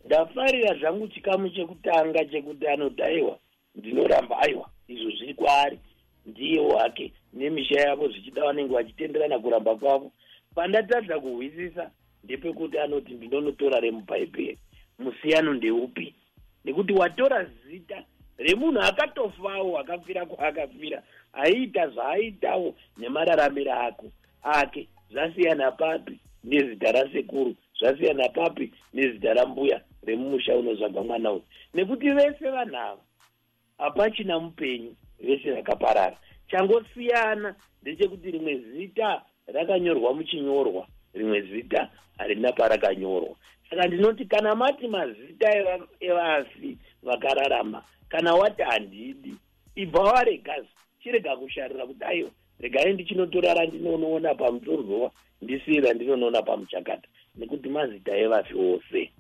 Ndafarira 0.07 0.79
zvangu 0.79 1.09
chikamu 1.09 1.51
chekutanga 1.51 2.25
chekuti 2.25 2.69
anodaiwa 2.69 3.39
ndinoramba 3.75 4.39
aiwa 4.39 4.71
izvo 4.89 5.11
zviri 5.11 5.35
kwaari. 5.35 5.79
Ndiye 6.27 6.61
wake 6.61 7.13
nemisha 7.33 7.81
yavo 7.81 8.09
zvichida 8.09 8.45
vanenge 8.45 8.75
vachitenderana 8.75 9.39
kuramba 9.39 9.77
kwavo. 9.77 10.13
Pandatadza 10.55 11.21
kuhwisisa 11.21 11.91
ndepekuti 12.25 12.79
anoti 12.79 13.13
ndinonotora 13.15 13.81
remubhaibheri 13.81 14.59
musiyano 14.99 15.55
ndeupi? 15.55 16.15
Nekuti 16.65 16.93
watora 16.93 17.45
zita 17.45 18.05
remunhu 18.39 18.81
akatofawo 18.81 19.79
akafira 19.79 20.27
kwaakafira 20.27 21.03
aiita 21.33 21.89
zvaaitawo 21.89 22.75
nemararamiro 22.99 23.73
ako. 23.73 24.07
Ake 24.43 24.89
zvasiyana 25.11 25.73
papi 25.73 26.19
nezita 26.45 26.93
rasekuru 26.93 27.55
zvasiyana 27.79 28.29
papi 28.29 28.73
nezita 28.95 29.35
rambuya 29.35 29.81
remumusha 30.07 30.57
unozvaga 30.57 31.03
mwana 31.03 31.33
uyu. 31.33 31.43
Nekuti 31.75 32.11
vese 32.11 32.51
vanhu 32.51 32.77
ava 32.77 33.03
hapachina 33.81 34.39
mupenyu 34.41 34.95
vese 35.21 35.53
vakaparara 35.53 36.17
changosiyana 36.51 37.55
ndechekuti 37.83 38.31
rimwe 38.31 38.59
zita 38.59 39.23
rakanyorwa 39.47 40.15
muchinyorwa 40.15 40.87
rimwe 41.15 41.41
zita 41.41 41.91
harina 42.19 42.53
parakanyorwa. 42.53 43.37
Saka 43.71 43.87
ndinoti 43.87 44.25
kana 44.25 44.55
mati 44.55 44.89
mazita 44.89 45.49
evafi 46.01 46.79
vakararama 47.03 47.83
kana 48.09 48.35
wati 48.35 48.63
handidi 48.63 49.35
ibva 49.75 50.01
waregazi 50.01 50.69
chirega 51.03 51.37
kusharira 51.37 51.87
kuti 51.87 52.05
aiwa 52.05 52.31
regai 52.61 52.93
ndichinotorara 52.93 53.67
ndinonoona 53.67 54.35
pamutorwa 54.35 55.11
ndisiyira 55.43 55.93
ndinonoona 55.93 56.43
pamuchakata 56.43 57.09
nekuti 57.37 57.69
mazita 57.69 58.17
evafi 58.17 58.55
ose 58.55 59.11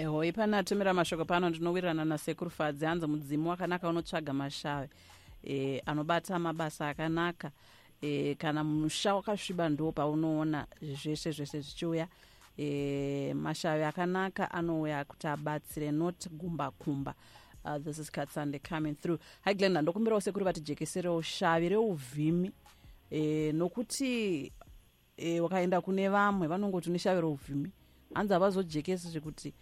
eho 0.00 0.24
ipana 0.24 0.58
atomera 0.58 0.94
mashoko 0.94 1.24
pano 1.24 1.50
ndinowirirana 1.50 2.04
nasekuru 2.04 2.50
fadzi 2.50 2.84
hanzi 2.84 3.06
mudzimu 3.06 3.50
wakanaka 3.50 3.88
unotsvaga 3.88 4.32
mashave 4.32 4.88
e, 5.44 5.82
anobata 5.86 6.38
mabasa 6.38 6.88
akanaka. 6.88 7.50
E, 8.02 8.34
kana 8.34 8.64
musha 8.64 9.14
wakasviba 9.14 9.68
ndo 9.68 9.92
paunoona 9.92 10.66
zveshe 10.82 11.32
zvese 11.32 11.60
zvichiuya. 11.60 12.08
E, 12.58 13.34
mashave 13.34 13.86
akanaka 13.86 14.50
anouya 14.50 15.04
kuti 15.04 15.26
abatsire 15.26 15.90
not 15.92 16.28
gumba 16.28 16.70
kumba. 16.70 17.14
Uh, 17.62 17.76
this 17.78 17.98
is 17.98 18.10
cat 18.10 18.30
sunday 18.30 18.58
coming 18.58 18.94
through. 18.94 19.20
Hi 19.44 19.54
glenda 19.54 19.82
ndokumbirawo 19.82 20.20
sekuri 20.20 20.44
vatijekeserewo 20.44 21.22
shavi 21.22 21.68
reuvhimi. 21.68 22.50
E, 23.10 23.52
nokuti 23.52 24.52
e, 25.16 25.40
wakaenda 25.40 25.80
kune 25.80 26.08
vamwe 26.08 26.46
vanongoti 26.46 26.90
neshavi 26.90 27.20
reuvhimi. 27.20 27.70
Hanzi 28.14 28.32
havazojekesi 28.32 29.08
zvekuti 29.08 29.54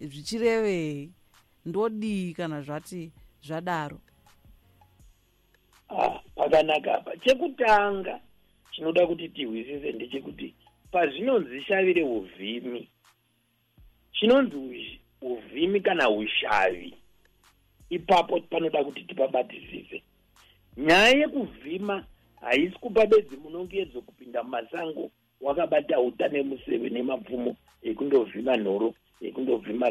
zvichirevei 0.00 1.10
ndodii 1.66 2.32
kana 2.32 2.62
zvati 2.62 3.10
zvadaro? 3.42 3.98
Ah, 5.88 6.20
pakanaka. 6.34 6.94
Apa 6.94 7.16
chekutanga 7.16 8.20
chinoda 8.70 9.06
kuti 9.06 9.28
tihwisise 9.28 9.92
ndechekuti 9.92 10.54
pazvinonzi 10.92 11.62
shavire 11.62 12.02
uvhimi 12.02 12.88
chinonzi 14.12 15.00
uvhimi 15.22 15.80
kana 15.80 16.10
ushavi 16.10 16.94
ipapo 17.90 18.40
panoda 18.40 18.84
kuti 18.84 19.02
tipabatisise. 19.02 20.02
Nyaya 20.76 21.18
yekuvhima 21.18 22.04
haisi 22.40 22.78
kupa 22.78 23.06
bedzi 23.06 23.36
munongedzo 23.36 24.00
kupinda 24.00 24.42
mumasango 24.42 25.10
wakabata 25.40 26.00
uta 26.00 26.28
nemuseve 26.28 26.88
nemapfumo 26.88 27.56
ekundovhima 27.82 28.56
nhoro 28.56 28.94
ekundovhima 29.20 29.88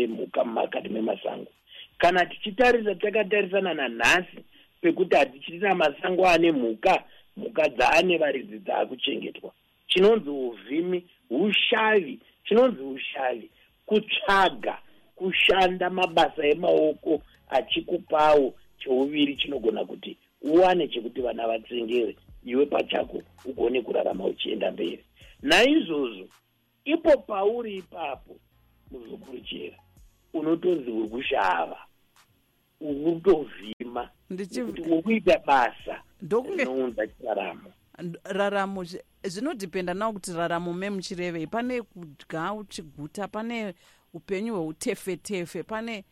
emhuka 0.00 0.44
mumakati 0.44 0.88
memasango 0.88 1.50
kana 1.98 2.26
tichitarisa 2.26 2.94
takatarisana 2.94 3.74
nanhasi 3.74 4.38
pekuti 4.80 5.16
hatichirina 5.16 5.74
masango 5.74 6.26
ane 6.26 6.52
mhuka 6.52 7.04
mhuka 7.36 7.68
dzaane 7.68 8.18
varidzi 8.18 8.58
dzaakuchengetwa. 8.58 9.52
Chinonzi 9.86 10.30
uvhimi 10.30 11.04
ushavi 11.30 12.18
chinonzi 12.44 12.82
ushavi. 12.82 13.50
Kutsvaga 13.86 14.78
kushanda 15.16 15.90
mabasa 15.90 16.46
emaoko 16.46 17.22
achikupawo 17.48 18.54
cheuviri 18.78 19.36
chinogona 19.36 19.84
kuti 19.84 20.16
uwane 20.42 20.88
chekuti 20.88 21.20
vana 21.20 21.46
vatsengere 21.46 22.16
iwe 22.44 22.66
pachako 22.66 23.22
ugone 23.44 23.82
kurarama 23.82 24.24
uchienda 24.24 24.70
mberi. 24.70 25.04
Naizvozvo 25.42 26.28
ipo 26.84 27.18
pauri 27.18 27.76
ipapo 27.76 28.36
muzokuruchera 28.90 29.76
unotonzi 30.34 30.90
uri 30.90 31.08
kushava 31.08 31.78
uri 32.80 33.04
kutovhima 33.04 34.10
kuti 34.28 34.62
uri 34.62 35.02
kuita 35.02 35.38
basa 35.38 36.02
rinounza 36.20 37.06
chiraramo. 37.06 37.72
Raramo 38.24 38.84
zvinodhipenda 39.24 39.94
nawo 39.94 40.12
kuti 40.12 40.32
raramo 40.32 40.72
memuchirevei 40.72 41.46
pane 41.46 41.82
kudya 41.82 42.52
uchiguta 42.52 43.28
pane 43.28 43.74
upenyu 44.14 44.54
hweutefetefe 44.54 45.62
pane 45.62 46.04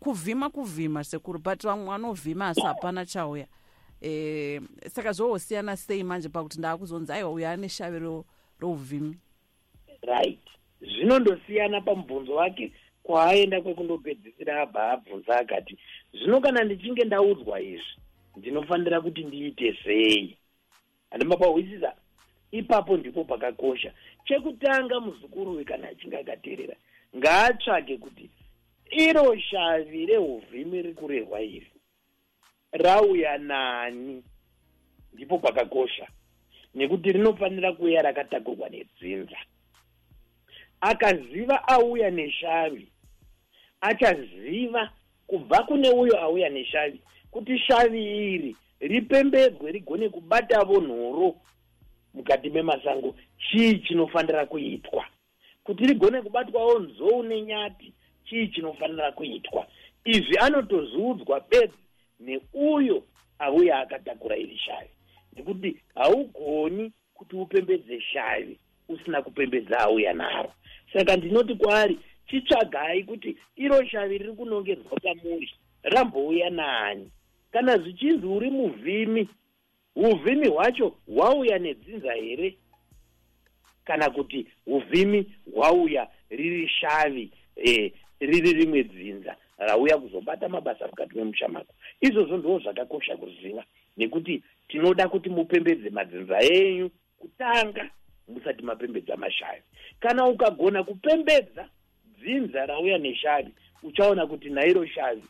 kuvhima 0.00 0.50
kuvhima 0.50 1.04
sekuru 1.04 1.38
but 1.38 1.62
vamwe 1.62 1.86
vanovhima 1.86 2.48
asi 2.48 2.60
hapana 2.60 3.06
chauya. 3.06 3.46
E, 4.02 4.60
saka 4.92 5.12
zvovosiyana 5.12 5.76
sei 5.76 6.04
manje 6.04 6.28
pakuti 6.28 6.58
ndaakuzonzi 6.58 7.12
aiwa 7.12 7.30
uyo 7.30 7.48
ane 7.48 7.68
shavi 7.68 8.22
rouvhimi 8.60 9.18
right 10.02 10.40
zvinondosiyana 10.84 11.80
pamubvunzo 11.80 12.34
wake 12.34 12.72
kwaaenda 13.02 13.60
kwekundopedzisira 13.60 14.62
abva 14.62 14.90
abvunza 14.90 15.36
akati 15.36 15.78
zvino 16.12 16.40
kana 16.40 16.64
ndichinge 16.64 17.04
ndaudzwa 17.04 17.60
izvi 17.60 17.94
ndinofanira 18.36 19.00
kuti 19.00 19.24
ndiite 19.24 19.76
sei? 19.84 20.36
Handimapahwisisa 21.10 21.92
ipapo 22.50 22.96
ndipo 22.96 23.24
pakakosha. 23.24 23.92
Chekutanga 24.24 25.00
muzukuruwe 25.00 25.64
kana 25.64 25.88
achinge 25.88 26.16
akateerera 26.18 26.76
ngaatsvage 27.16 27.96
kuti 27.96 28.30
iro 28.90 29.38
shavi 29.38 30.06
reuvhimi 30.06 30.82
riri 30.82 30.94
kurehwa 30.94 31.40
iri 31.42 31.72
rauya 32.72 33.38
nani. 33.38 34.24
Ndipo 35.12 35.38
pakakosha 35.38 36.08
nekuti 36.74 37.12
rinofanira 37.12 37.72
kuuya 37.72 38.02
rakatakurwa 38.02 38.68
nedzinza 38.68 39.36
akaziva 40.90 41.68
auya 41.68 42.10
neshavi 42.10 42.88
achaziva 43.80 44.90
kubva 45.26 45.62
kune 45.62 45.90
uyo 45.90 46.20
auya 46.20 46.48
neshavi 46.48 47.00
kuti 47.30 47.58
shavi 47.58 48.32
iri 48.34 48.56
ripembedzwe 48.80 49.72
rigone 49.72 50.08
kubatavo 50.08 50.80
nhoro 50.80 51.36
mukati 52.14 52.50
memasango. 52.50 53.14
Chii 53.38 53.78
chinofanira 53.78 54.46
kuitwa? 54.46 55.06
Kuti 55.64 55.86
rigone 55.86 56.22
kubatwawo 56.22 56.78
nzou 56.78 57.22
nenyati 57.22 57.92
chii 58.24 58.48
chinofanira 58.48 59.12
kuitwa? 59.12 59.66
Izvi 60.04 60.36
anotoziudzwa 60.38 61.40
bedzi 61.40 61.78
neuyo 62.20 63.02
auya 63.38 63.80
akatakura 63.80 64.36
iri 64.36 64.58
shavi. 64.58 64.90
Nekuti 65.36 65.76
haugoni 65.94 66.92
kuti 67.14 67.36
upembedze 67.36 68.00
shavi 68.00 68.58
usina 68.88 69.22
kupembedza 69.22 69.78
auya 69.78 70.12
naro 70.12 70.52
saka 70.94 71.16
ndinoti 71.16 71.54
kwaari 71.54 71.98
chitsvagai 72.26 73.04
kuti 73.04 73.36
iro 73.56 73.84
shavi 73.86 74.18
riri 74.18 74.32
kunongedzwa 74.32 75.00
pamuri 75.02 75.50
rambouya 75.82 76.50
nani 76.50 77.10
kana 77.52 77.78
zvichinzi 77.78 78.26
uri 78.26 78.50
muvhimi 78.50 79.28
uvhimi 79.96 80.48
hwacho 80.48 80.96
hwauya 81.06 81.58
nedzinza 81.58 82.12
here? 82.12 82.56
Kana 83.84 84.10
kuti 84.10 84.46
uvhimi 84.66 85.32
hwauya 85.54 86.08
riri 86.30 86.68
shavi 86.68 87.30
e, 87.56 87.92
riri 88.20 88.52
rimwe 88.52 88.82
dzinza 88.84 89.36
rauya 89.58 89.98
kuzobata 89.98 90.48
mabasa 90.48 90.86
mukati 90.86 91.16
memusha 91.16 91.48
mako. 91.48 91.74
Izvozvo 92.00 92.36
ndo 92.36 92.58
zvakakosha 92.58 93.16
kuziva 93.16 93.64
nekuti 93.96 94.42
tinoda 94.68 95.08
kuti 95.08 95.28
mupembedze 95.28 95.90
madzinza 95.90 96.40
enyu 96.40 96.90
kutanga 97.18 97.90
musati 98.28 98.62
mapembedza 98.62 99.16
mashavi 99.16 99.62
kana 100.00 100.26
ukagona 100.26 100.84
kupembedza 100.84 101.68
dzinza 102.18 102.66
rauya 102.66 102.98
neshavi 102.98 103.52
uchaona 103.82 104.26
kuti 104.26 104.50
nairo 104.50 104.86
shavi 104.86 105.22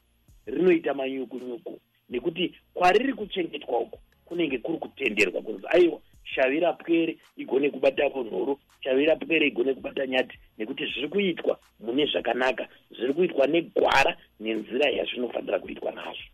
rinoita 0.47 0.95
manyukunyuku. 0.95 1.81
Nekuti 2.11 2.55
kwariri 2.75 3.13
kuchengetwa 3.13 3.79
uko 3.79 3.99
kunenge 4.25 4.59
kuri 4.59 4.79
kutenderwa 4.79 5.43
kunzi 5.43 5.67
aiwa 5.69 6.01
shavi 6.25 6.61
rapwere 6.61 7.19
igone 7.37 7.71
kubata 7.71 8.09
nhoro 8.09 8.59
shavi 8.81 9.07
rapwere 9.07 9.47
igone 9.47 9.75
kubata 9.75 10.07
nyati. 10.07 10.39
Nekuti 10.59 10.87
zviri 10.87 11.09
kuitwa 11.09 11.59
mune 11.81 12.07
zvakanaka 12.07 12.69
zviri 12.91 13.13
kuitwa 13.15 13.47
negwara 13.47 14.17
nenzira 14.41 14.91
yazvinofanira 14.91 15.59
kuitwa 15.59 15.93
nazvo. 15.93 16.25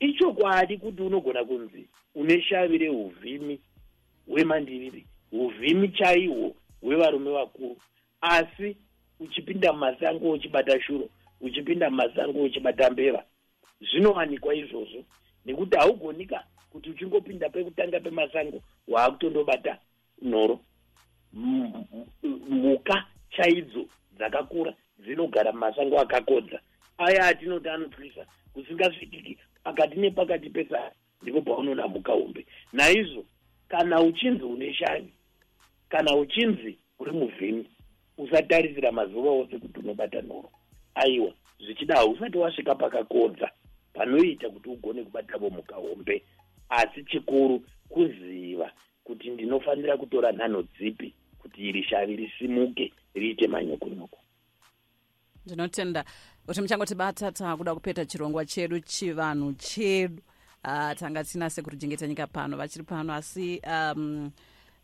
Ichokwadi 0.00 0.78
kuti 0.78 1.02
unogona 1.02 1.44
kunzi 1.44 1.88
une 2.14 2.42
shavi 2.42 2.78
reuvhimi 2.78 3.60
hwemandiriri 4.26 5.06
uvhimi 5.34 5.88
chaihwo 5.88 6.54
hwevarume 6.80 7.30
vakuru. 7.30 7.76
Asi 8.20 8.76
uchipinda 9.20 9.72
mumasango 9.72 10.30
uchibata 10.30 10.80
shuro 10.80 11.08
uchipinda 11.40 11.90
mumasango 11.90 12.42
uchibata 12.42 12.90
mbeva 12.90 13.24
zvinowanikwa 13.80 14.54
izvozvo. 14.54 15.04
Nekuti 15.46 15.76
haugonika 15.76 16.44
kuti 16.70 16.90
uchingopinda 16.90 17.48
pekutanga 17.48 18.00
pemasango 18.00 18.60
waakutondobata 18.88 19.78
nhoro. 20.22 20.60
Mhuka 22.50 23.06
chaidzo 23.30 23.86
dzakakura 24.16 24.74
dzinogara 24.98 25.52
mumasango 25.52 26.00
akakodza. 26.00 26.60
Aya 26.98 27.26
atinoti 27.26 27.68
anotyisa 27.68 28.26
kusingasvikiki 28.52 29.38
pakati 29.64 29.96
nepakati 29.98 30.50
pesara 30.50 30.92
ndipo 31.22 31.40
paunoona 31.42 31.88
mhuka 31.88 32.12
hombe. 32.12 32.46
Naizvo 32.72 33.24
kana 33.68 34.00
uchinzi 34.00 34.44
une 34.44 34.74
shani 34.74 35.12
kana 35.94 36.16
uchinzi 36.16 36.78
uri 36.98 37.12
muvhimi 37.12 37.70
usatarisira 38.18 38.92
mazuva 38.92 39.30
ose 39.30 39.58
kuti 39.58 39.80
unobata 39.80 40.22
nhoro. 40.22 40.50
Aiwa 40.94 41.32
zvichida 41.60 41.96
hausati 41.96 42.38
wasvika 42.38 42.74
pakakodza 42.74 43.50
panoita 43.92 44.50
kuti 44.50 44.68
ugone 44.68 45.02
kubatavo 45.04 45.50
mhuka 45.50 45.74
hombe. 45.76 46.22
Asi 46.68 47.04
chikuru 47.04 47.62
kuziva 47.88 48.72
kuti 49.04 49.30
ndinofanira 49.30 49.96
kutora 49.96 50.32
nhanho 50.32 50.62
dzipi 50.62 51.14
kuti 51.38 51.68
iri 51.68 51.84
shavi 51.84 52.16
risimuke 52.16 52.92
riite 53.14 53.46
manyokonoko. 53.46 54.18
Ndinotenda 55.46 56.04
kuti 56.46 56.60
muchangotibata 56.60 57.32
takuda 57.32 57.74
kupeta 57.74 58.04
chirongwa 58.04 58.44
chedu 58.44 58.80
chivanhu 58.80 59.52
chedu. 59.52 60.22
Uh, 60.64 60.92
tanga 60.92 61.24
tinase 61.24 61.62
kurijengeta 61.62 62.06
nyika 62.06 62.26
pano 62.26 62.56
vachiri 62.56 62.84
pano 62.84 63.14
asi 63.14 63.60
um, 63.66 64.30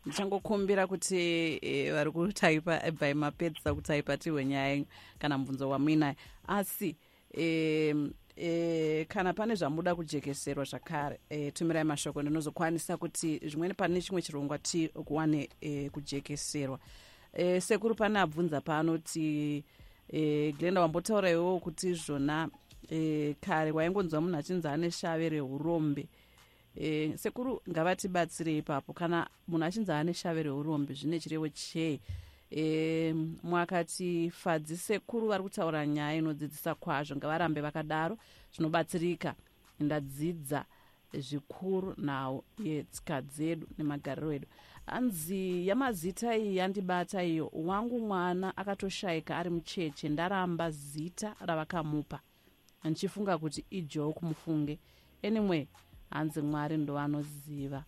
ndichangokumbira 0.05 0.87
kuti 0.87 1.17
e, 1.61 1.91
vari 1.91 2.11
kutaipa 2.11 2.85
ebvai 2.85 3.13
mapedzisa 3.13 3.73
kutaipa 3.73 4.17
tihwe 4.17 4.45
nyaya 4.45 4.83
kana 5.19 5.37
mubvunzo 5.37 5.69
wamuinayo 5.69 6.15
asi 6.47 6.95
e, 7.37 7.95
e, 8.35 9.05
kana 9.05 9.33
pane 9.33 9.55
zvamuda 9.55 9.95
kujekeserwa 9.95 10.65
zvakare 10.65 11.19
e, 11.29 11.51
tumirai 11.51 11.83
mashoko 11.83 12.21
ndinozokwanisa 12.21 12.97
kuti 12.97 13.39
zvimweni 13.47 13.73
pane 13.73 14.01
chimwe 14.01 14.21
chirongwa 14.21 14.57
tikuwane 14.57 15.49
e, 15.61 15.89
kujekeserwa. 15.89 16.79
E, 17.33 17.61
sekuru 17.61 17.95
pane 17.95 18.19
abvunza 18.19 18.61
paanoti 18.61 19.63
e, 20.09 20.51
glenda 20.51 20.81
wambotaura 20.81 21.29
iwowo 21.29 21.59
kuti 21.59 21.93
zvona 21.93 22.49
e, 22.91 23.35
kare 23.41 23.71
waingonzwa 23.71 24.21
munhu 24.21 24.37
achinzi 24.37 24.67
ane 24.67 24.91
shave 24.91 25.29
reurombe 25.29 26.01
e, 26.01 26.07
sekuru 27.15 27.61
ngavatibatsire 27.69 28.57
ipapo 28.57 28.93
kana 28.93 29.27
munhu 29.47 29.65
achinzi 29.65 29.91
ane 29.91 30.13
shave 30.13 30.43
reurombe 30.43 30.93
zvine 30.93 31.19
chirevo 31.19 31.49
chei 31.49 31.99
e, 32.51 33.13
mwakati 33.43 34.31
fadzi 34.31 34.77
sekuru 34.77 35.27
vari 35.27 35.43
kutaura 35.43 35.87
nyaya 35.87 36.17
inodzidzisa 36.17 36.75
kwazvo 36.75 37.15
ngavarambe 37.15 37.61
vakadaro 37.61 38.17
zvinobatsirika. 38.53 39.35
Ndadzidza 39.79 40.65
zvikuru 41.13 41.95
nhau 41.97 42.43
yetsika 42.63 43.21
dzedu 43.21 43.67
nemagariro 43.77 44.31
edu. 44.31 44.47
Hanzi 44.85 45.67
yamazita 45.67 46.37
iyi 46.37 46.57
yandibata 46.57 47.23
iyo 47.23 47.49
wangu 47.53 47.99
mwana 47.99 48.57
akatoshayika 48.57 49.37
ari 49.37 49.49
mucheche 49.49 50.09
ndaramba 50.09 50.71
zita 50.71 51.35
ravakamupa. 51.39 52.19
Ndichifunga 52.83 53.37
kuti 53.37 53.65
ijoke 53.69 54.19
mufunge. 54.25 54.79
Anyway 55.23 55.67
hanzi 56.11 56.41
mwari 56.41 56.77
ndovanoziva 56.77 57.83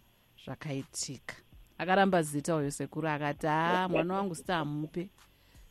zvakaitika. 0.45 1.35
Akaramba 1.77 2.21
zita 2.21 2.55
uyo 2.55 2.71
sekuru 2.71 3.07
akati 3.07 3.47
ha 3.47 3.87
mwana 3.89 4.13
wangu 4.13 4.35
sitamupe 4.35 5.07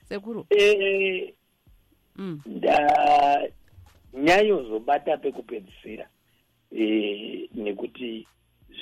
sekuru? 0.09 0.46
E, 0.50 1.34
mm. 2.16 2.40
ndanyanyozobata 4.12 5.16
pekupedzisira 5.16 6.09
e, 6.78 7.48
nekuti 7.55 8.26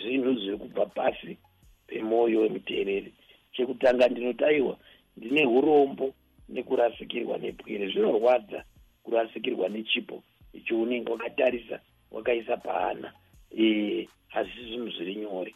zvinhu 0.02 0.34
zviri 0.34 0.58
kubva 0.58 0.86
pasi 0.86 1.38
pemwoyo 1.86 2.40
wemuteereri. 2.40 3.14
Chekutanga 3.52 4.08
ndinotaiwa 4.08 4.78
ndine 5.16 5.46
urombo 5.46 6.14
nekurasikirwa 6.48 7.38
nepwere 7.38 7.88
zvinorwadza 7.88 8.64
kurasikirwa 9.02 9.68
nechipo 9.68 10.22
icho 10.52 10.82
unenge 10.82 11.12
wakatarisa 11.12 11.80
wakaisa 12.10 12.56
paana 12.56 13.12
e, 13.58 14.08
hazisi 14.28 14.62
zvinhu 14.64 14.90
zviri 14.90 15.14
nyore. 15.14 15.54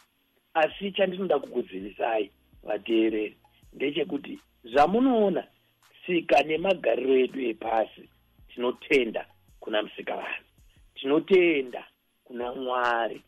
Asi 0.54 0.92
chandinoda 0.92 1.38
kukuzivisai 1.38 2.30
vateereri 2.62 3.36
ndechekuti 3.72 4.38
zvamunoona 4.64 5.44
tsika 6.04 6.42
nemagariro 6.42 7.14
edu 7.16 7.40
epasi 7.40 8.08
tinotenda 8.48 9.26
kuna 9.60 9.82
musikavanhu 9.82 10.44
tinotenda 10.94 11.84
kuna 12.24 12.54
mwari. 12.54 13.22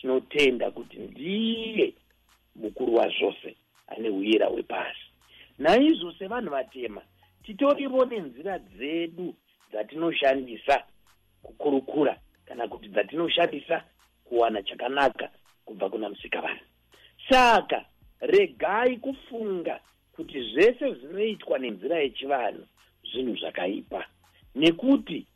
Tinotenda 0.00 0.70
kuti 0.70 0.98
ndiye 0.98 1.94
mukuru 2.56 2.94
wazvose 2.94 3.56
ane 3.88 4.08
uyira 4.08 4.46
hwepasi 4.46 5.06
naizvo 5.58 6.12
sevanhu 6.12 6.50
vatema 6.50 7.02
titorivo 7.42 8.04
nenzira 8.04 8.58
dzedu 8.58 9.34
dzatinoshandisa 9.70 10.84
kukurukura 11.42 12.18
kana 12.44 12.68
kuti 12.68 12.88
dzatinoshandisa 12.88 13.84
kuwana 14.28 14.62
chakanaka 14.62 15.30
kubva 15.64 15.90
kuna 15.90 16.08
musikavanhu 16.08 16.64
saka 17.28 17.84
regai 18.20 18.96
kufunga 18.96 19.80
kuti 20.12 20.52
zvese 20.52 20.94
zvinoitwa 20.94 21.58
nenzira 21.58 21.98
yechivanhu 21.98 22.66
zvinhu 23.12 23.36
zvakaipa. 23.36 24.04
Nekuti 24.54 25.26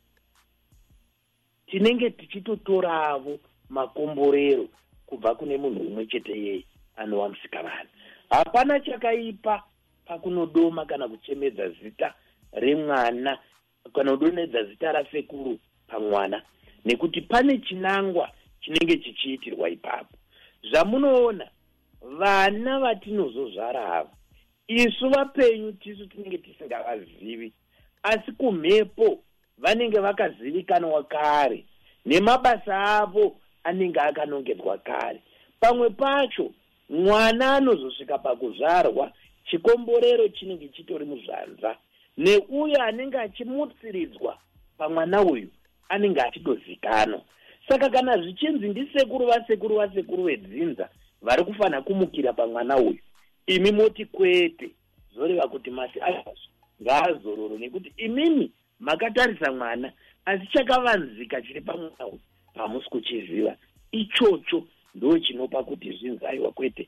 tinenge 1.67 2.09
tichitotoravo 2.09 3.39
makomborero 3.69 4.67
kubva 5.05 5.35
kune 5.35 5.57
munhu 5.57 5.81
umwe 5.81 6.05
chete 6.05 6.31
yeye 6.31 6.65
anova 6.95 7.29
musikavanhu 7.29 7.89
hapana 8.29 8.79
chakaipa 8.79 9.63
pakunodoma 10.05 10.85
kana 10.85 11.07
kuchemedza 11.07 11.69
zita 11.69 12.13
remwana 12.51 13.39
kana 13.93 14.11
kudonedza 14.11 14.63
zita 14.63 14.91
rasekuru 14.91 15.59
pamwana. 15.87 16.41
Nekuti 16.85 17.21
pane 17.21 17.57
chinangwa 17.57 18.31
chinenge 18.61 18.97
chichiitirwa 18.97 19.69
ipapo. 19.69 20.17
Zvamunoona 20.71 21.47
vana 22.01 22.79
vatinozozvara 22.79 23.93
ava 23.95 24.09
isu 24.67 25.09
vapenyu 25.09 25.71
tisu 25.71 26.07
tinenge 26.07 26.37
tisingavazivi 26.37 27.53
asi 28.03 28.31
kumhepo 28.31 29.23
vanenge 29.57 29.99
vakazivikanwa 29.99 31.03
kare 31.03 31.65
nemabasa 32.05 32.77
avo 32.77 33.37
anenge 33.63 33.99
akanongedzwa 33.99 34.77
kare. 34.77 35.21
Pamwe 35.59 35.89
pacho 35.89 36.51
mwana 36.89 37.55
anozosvika 37.55 38.17
pakuzvarwa 38.17 39.11
chikomborero 39.45 40.27
chinenge 40.27 40.67
chitori 40.67 41.05
muzvanza 41.05 41.77
neuyo 42.17 42.81
anenge 42.81 43.17
achimutsiridzwa 43.17 44.37
pamwana 44.77 45.21
uyu 45.21 45.49
anenge 45.89 46.21
achitozikanwa 46.21 47.21
saka 47.67 47.89
kana 47.89 48.17
zvichinzi 48.17 48.69
ndisekuru 48.69 49.25
vasekuru 49.25 49.75
vasekuru 49.75 50.23
vedzinza 50.23 50.89
vari 51.21 51.43
kufanira 51.43 51.81
kumukira 51.81 52.33
pamwana 52.33 52.77
uyu 52.77 52.99
imi 53.47 53.71
moti 53.71 54.05
kwete 54.05 54.71
zoreva 55.15 55.47
kuti 55.47 55.69
masi 55.71 56.01
ayazvo 56.01 56.35
ngaazororo 56.81 57.57
nekuti 57.57 57.93
imimi 57.97 58.51
makatarisa 58.79 59.51
mwana 59.51 59.91
asi 60.25 60.47
chakavanzika 60.47 61.41
chiri 61.41 61.61
pamwana 61.61 62.07
uyu 62.07 62.19
hamusi 62.55 62.89
kuchiziva. 62.89 63.55
Ichocho 63.91 64.67
ndo 64.95 65.19
chinopa 65.19 65.63
kuti 65.63 65.91
zvinzaiwa 65.91 66.51
kwete. 66.51 66.87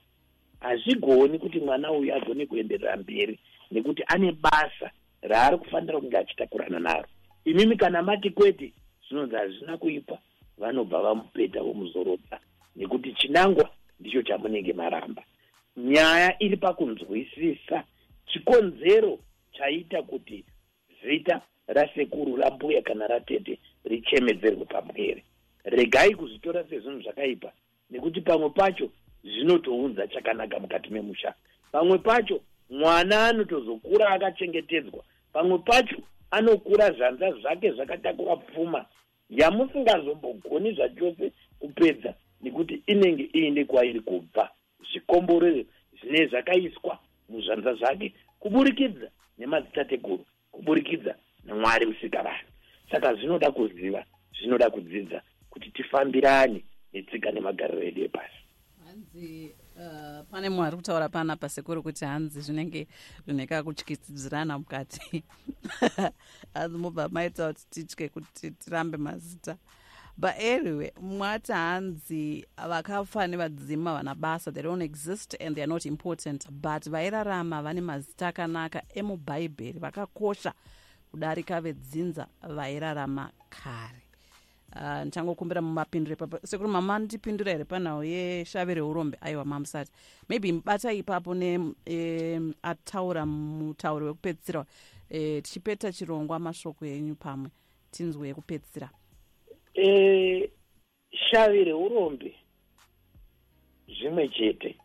Hazvigoni 0.60 1.40
kuti 1.40 1.60
mwana 1.60 1.92
uyu 1.92 2.16
agone 2.16 2.46
kuenderera 2.46 2.98
mberi 2.98 3.40
nekuti 3.72 4.04
ane 4.08 4.32
basa 4.32 4.92
raari 5.22 5.58
kufanira 5.58 6.00
kunge 6.00 6.18
achitakurana 6.18 6.80
naro. 6.80 7.08
Imimi 7.46 7.78
kana 7.78 8.04
mati 8.04 8.30
kwete 8.30 8.74
zvinonzi 9.08 9.36
hazvina 9.36 9.78
kuipa 9.78 10.18
vanobva 10.58 11.02
vamupeta 11.02 11.64
vomuzorodza 11.64 12.40
nekuti 12.76 13.14
chinangwa 13.14 13.70
ndicho 14.00 14.22
chamunenge 14.22 14.74
maramba. 14.74 15.24
Nyaya 15.78 16.44
iri 16.44 16.58
pakunzwisisa 16.58 17.84
chikonzero 18.26 19.20
chaita 19.52 20.02
kuti 20.02 20.46
zita 21.04 21.42
rasekuru 21.68 22.36
rambuya 22.36 22.82
kana 22.82 23.08
ratete 23.08 23.60
richemedzerwe 23.86 24.66
pamwere 24.66 25.24
regai 25.64 26.16
kuzvitora 26.16 26.64
sezvinhu 26.64 27.02
zvakaipa 27.02 27.52
nekuti 27.90 28.22
pamwe 28.22 28.50
pacho 28.50 28.90
zvinotounza 29.24 30.08
chakanaka 30.08 30.60
mukati 30.60 30.90
memusha. 30.90 31.34
Pamwe 31.72 31.98
pacho 31.98 32.42
mwana 32.70 33.28
anotozokura 33.28 34.10
akachengetedzwa 34.10 35.04
pamwe 35.34 35.58
pacho 35.58 35.98
anokura 36.32 36.92
zvanza 36.92 37.32
zvake 37.32 37.72
zvakatakura 37.72 38.36
pfuma 38.36 38.86
yamusingazombogoni 39.40 40.74
zvachose 40.74 41.32
kupedza 41.60 42.14
nekuti 42.42 42.84
inenge 42.88 43.30
iine 43.34 43.66
kwairi 43.66 44.00
kubva 44.00 44.50
zvikomborero 44.92 45.64
zvine 46.02 46.28
zvakaiswa 46.28 47.00
muzvanza 47.30 47.74
zvake 47.74 48.14
kuburikidza 48.40 49.08
nemadzitateguru 49.38 50.26
kuburikidza 50.52 51.16
namwari 51.46 51.86
musikavanhu 51.86 52.48
saka 52.92 53.16
zvinoda 53.16 53.52
kuziva 53.52 54.06
zvinoda 54.40 54.70
kudzidza 54.70 55.22
kuti 55.50 55.72
tifambirane 55.72 56.64
netsika 56.94 57.32
nemagariro 57.32 57.82
edu 57.82 58.02
epasi. 58.04 58.40
Hanzi 58.86 59.63
uh, 59.76 60.26
pane 60.32 60.50
munhu 60.50 60.64
ari 60.64 60.78
kutaura 60.78 61.10
panapa 61.10 61.50
sekuru 61.50 61.84
kuti 61.84 62.06
hanzi 62.06 62.42
zvinenge 62.42 62.88
zvine 63.26 63.48
kakutyidzirana 63.48 64.60
mukati. 64.60 65.24
Hanzi 66.54 66.78
mobva 66.78 67.10
maita 67.10 67.48
kuti 67.48 67.66
titye 67.70 68.10
kuti 68.10 68.52
tirambe 68.52 68.98
mazita. 68.98 69.58
But 70.18 70.36
anyway 70.40 70.92
mwati 71.02 71.52
hanzi 71.52 72.46
vakafa 72.70 73.28
nevadzima 73.28 73.94
vana 73.94 74.16
basa. 74.16 74.52
They 74.52 74.64
don't 74.64 74.82
exist 74.82 75.36
and 75.40 75.56
theyare 75.56 75.68
not 75.68 75.86
important. 75.86 76.46
But 76.52 76.84
vairarama 76.84 77.64
vane 77.64 77.82
mazita 77.82 78.28
akanaka 78.28 78.82
emubhaibheri 78.96 79.80
vakakosha 79.80 80.54
kudarika 81.12 81.62
vedzinza 81.62 82.28
vairarama 82.42 83.32
kare 83.50 84.03
uh, 84.76 85.02
ndichangokumbira 85.02 85.62
mumapinduro 85.62 86.14
ipapo 86.14 86.40
sekuri 86.48 86.70
mama 86.70 87.00
ndipindura 87.00 87.52
here 87.52 87.66
panhau 87.66 88.04
yeshave 88.04 88.74
reurombe 88.74 89.18
aiwa 89.22 89.46
mamusati 89.46 89.92
maybe 90.30 90.52
mubata 90.52 90.94
ipapo 90.94 91.34
neataura 91.36 93.26
mutauro 93.26 94.06
wekupedzisira 94.06 94.66
e, 95.10 95.42
tichipeta 95.42 95.92
chirongwa 95.92 96.40
mashoko 96.40 96.86
enyu 96.86 97.16
pamwe 97.16 97.50
tinzwe 97.92 98.28
yekupedzisira. 98.28 98.90
E, 99.76 100.50
shavi 101.12 101.64
reurombe 101.64 102.36
zvimwe 103.88 104.28
chete 104.28 104.78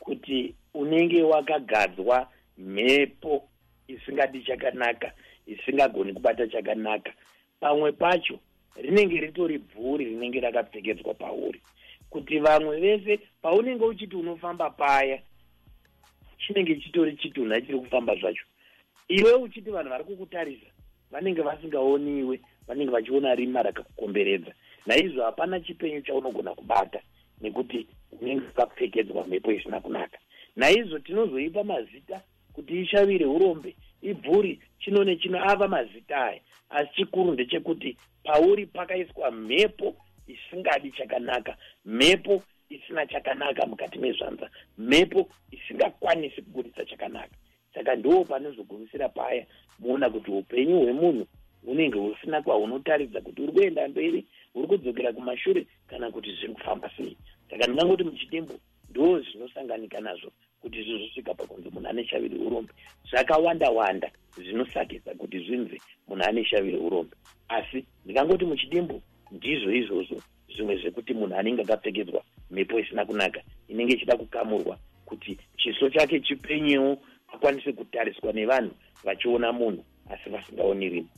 kuti 0.00 0.54
unenge 0.74 1.22
wakagadzwa 1.22 2.28
mhepo 2.58 3.48
isingadi 3.88 4.42
chakanaka 4.42 5.12
isingagoni 5.46 6.12
kubata 6.12 6.48
chakanaka 6.48 7.12
pamwe 7.60 7.92
pacho 7.92 8.38
rinenge 8.82 9.20
ritori 9.20 9.58
bvuri 9.58 10.04
rinenge 10.04 10.40
rakapfekedzwa 10.40 11.14
pauri. 11.14 11.60
Kuti 12.10 12.38
vamwe 12.38 12.80
vese 12.80 13.20
paunenge 13.42 13.84
uchiti 13.84 14.16
unofamba 14.16 14.70
paya 14.70 15.22
chinenge 16.38 16.76
chitori 16.76 17.16
chitunha 17.16 17.60
chiri 17.60 17.78
kufamba 17.78 18.16
zvacho. 18.16 18.44
Iwe 19.08 19.32
uchiti 19.32 19.70
vanhu 19.70 19.90
vari 19.90 20.04
kukutarisa 20.04 20.66
vanenge 21.10 21.42
vasingaoniwe 21.42 22.40
vanenge 22.68 22.90
vachiona 22.90 23.34
rima 23.34 23.62
rakakukomberedza 23.62 24.52
naizvo 24.86 25.22
hapana 25.22 25.60
chipenyu 25.60 26.00
chaunogona 26.00 26.54
kubata 26.54 27.00
nekuti 27.40 27.86
unenge 28.20 28.44
wakapfekedzwa 28.46 29.26
mhepo 29.26 29.52
isina 29.52 29.80
kunaka. 29.80 30.18
Naizvo 30.56 30.98
tinozoipa 30.98 31.64
mazita 31.64 32.20
kuti 32.52 32.80
ishavire 32.80 33.26
urombe 33.26 33.76
ibvuri 34.02 34.60
chino 34.80 35.04
nechino 35.04 35.50
ava 35.50 35.68
mazita 35.68 36.24
aya 36.24 36.40
asi 36.70 36.94
chikuru 36.96 37.32
ndechekuti 37.32 37.96
pauri 38.24 38.66
pakaiswa 38.66 39.30
mhepo 39.30 39.96
isingadi 40.26 40.90
chakanaka 40.90 41.56
mhepo 41.84 42.42
isina 42.70 43.06
chakanaka 43.06 43.66
mukati 43.66 43.98
mezvanza 43.98 44.50
mhepo 44.78 45.28
isingakwanisi 45.50 46.42
kubudisa 46.42 46.84
chakanaka. 46.84 47.36
Saka 47.74 47.96
ndo 47.96 48.24
panozogumisira 48.24 49.08
paya 49.08 49.46
muona 49.78 50.10
kuti 50.10 50.30
upenyu 50.30 50.80
hwemunhu 50.80 51.26
hunenge 51.64 51.98
husina 51.98 52.42
kwahunotaridza 52.42 53.20
kuti 53.20 53.42
uri 53.42 53.52
kuenda 53.52 53.88
mberi 53.88 54.26
huri 54.52 54.68
kudzokera 54.68 55.12
kumashure 55.12 55.66
kana 55.86 56.10
kuti 56.10 56.32
zviri 56.32 56.54
kufamba 56.54 56.90
sei. 56.96 57.16
Saka 57.50 57.66
ndingangoti 57.66 58.04
muchidimbo 58.04 58.54
ndo 58.90 59.20
zvinosanganika 59.20 60.00
nazvo 60.00 60.32
kuti 60.66 60.82
zvizosvika 60.82 61.34
pakunzi 61.34 61.70
munhu 61.70 61.88
ane 61.88 62.04
shaviri 62.06 62.38
urombe. 62.38 62.72
Zvakawanda 63.10 63.70
wanda 63.70 64.10
zvinosakisa 64.36 65.14
kuti 65.14 65.38
zvinzi 65.38 65.80
munhu 66.08 66.24
ane 66.28 66.44
shaviri 66.44 66.76
urombe. 66.76 67.16
Asi 67.48 67.84
ndingangoti 68.04 68.44
muchidimbu 68.44 69.02
ndizvo 69.30 69.72
izvozvo 69.72 70.22
zvimwe 70.54 70.76
zvekuti 70.76 71.14
munhu 71.14 71.36
anenge 71.36 71.62
akapfekedzwa 71.62 72.22
mhepo 72.50 72.80
isina 72.80 73.04
kunaka 73.06 73.40
inenge 73.68 73.92
ichida 73.94 74.16
kukamurwa 74.16 74.78
kuti 75.04 75.38
chiso 75.56 75.90
chake 75.90 76.20
chipenyewo 76.20 76.98
akwanise 77.32 77.72
kutariswa 77.72 78.32
nevanhu 78.32 78.74
vachiona 79.04 79.52
munhu 79.52 79.84
asi 80.10 80.30
vasingaoni 80.30 80.88
rimo 80.88 81.08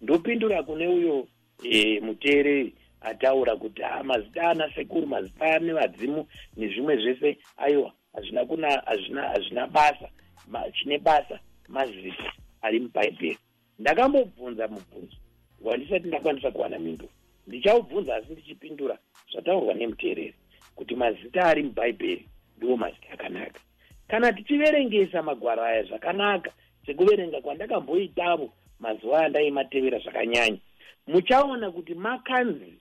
ndopindura 0.00 0.62
kune 0.62 0.88
uyo 0.88 1.26
e, 1.62 2.00
muteereri 2.00 2.74
ataura 3.00 3.56
kuti 3.56 3.82
ha 3.82 4.02
mazita 4.02 4.50
ana 4.50 4.74
sekuru 4.74 5.06
mazita 5.06 5.56
ane 5.56 5.72
vadzimu 5.72 6.26
nezvimwe 6.56 6.96
zvese. 6.96 7.38
Aiwa 7.56 7.92
hazvina 8.14 8.44
kuna 8.44 8.68
hazvina 8.86 9.28
hazvina 9.28 9.66
basa 9.66 10.08
ma, 10.48 10.70
chine 10.70 10.98
basa 10.98 11.40
mazita 11.68 12.32
ari 12.62 12.80
mubhaibheri 12.80 13.38
ndakambobvunza 13.78 14.68
mubvunzo. 14.68 15.16
Wandisati 15.60 16.08
ndakwanisa 16.08 16.50
kuwana 16.50 16.78
minduro 16.78 17.12
ndichaubvunza 17.46 18.16
asi 18.16 18.32
ndichipindura 18.32 18.98
zvataurwa 19.32 19.74
nemuteereri 19.74 20.34
kuti 20.74 20.94
mazita 20.94 21.44
ari 21.44 21.62
mubhaibheri 21.62 22.26
ndiwo 22.56 22.76
mazita 22.76 23.10
akanaka. 23.12 23.60
Kana 24.08 24.32
tichiverengesa 24.32 25.22
magwaro 25.22 25.62
aya 25.62 25.82
zvakanaka 25.82 26.52
sekuverenga 26.86 27.40
kwandakamboitavo 27.40 28.52
mazuva 28.80 29.24
andaimatevera 29.24 29.98
zvakanyanya. 29.98 30.58
Muchaona 31.06 31.70
kuti 31.70 31.94
makanzi 31.94 32.74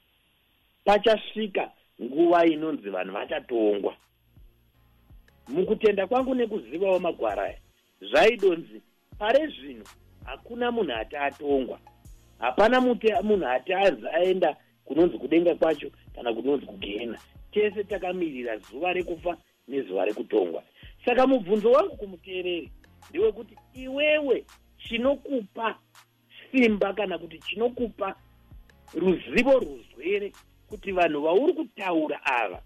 pachasvika 0.85 1.71
nguva 2.01 2.45
inonzi 2.45 2.89
vanhu 2.89 3.13
vachatongwa 3.13 3.95
mukutenda 5.49 6.07
kwangu 6.07 6.35
nekuzivawo 6.35 6.99
magwaro 6.99 7.41
aya 7.41 7.57
zvaidonzi 8.01 8.81
pare 9.19 9.47
zvino 9.47 9.83
hakuna 10.25 10.71
munhu 10.71 10.93
ati 10.93 11.17
atongwa. 11.17 11.79
Hapana 12.39 12.81
munhu 12.81 13.47
ati 13.47 13.73
azi 13.73 14.07
aenda 14.07 14.57
kunonzi 14.85 15.17
kudenga 15.17 15.55
kwacho 15.55 15.91
kana 16.15 16.33
kunonzi 16.33 16.65
kugena. 16.65 17.19
Tese 17.51 17.83
takamirira 17.83 18.57
zuva 18.57 18.93
rekufa 18.93 19.37
nezuva 19.67 20.05
rekutongwa. 20.05 20.63
Saka 21.05 21.27
mubvunzo 21.27 21.71
wangu 21.71 21.95
kumuteereri 21.95 22.71
ndewekuti 23.09 23.55
iwewe 23.73 24.45
chinokupa 24.77 25.79
simba 26.51 26.93
kana 26.93 27.17
kuti 27.17 27.39
chinokupa 27.39 28.15
ruzivo 28.93 29.59
ruzwere 29.59 30.31
kuti 30.69 30.91
vanhu 30.91 31.21
vauri 31.21 31.53
kutaura 31.53 32.25
ava 32.25 32.61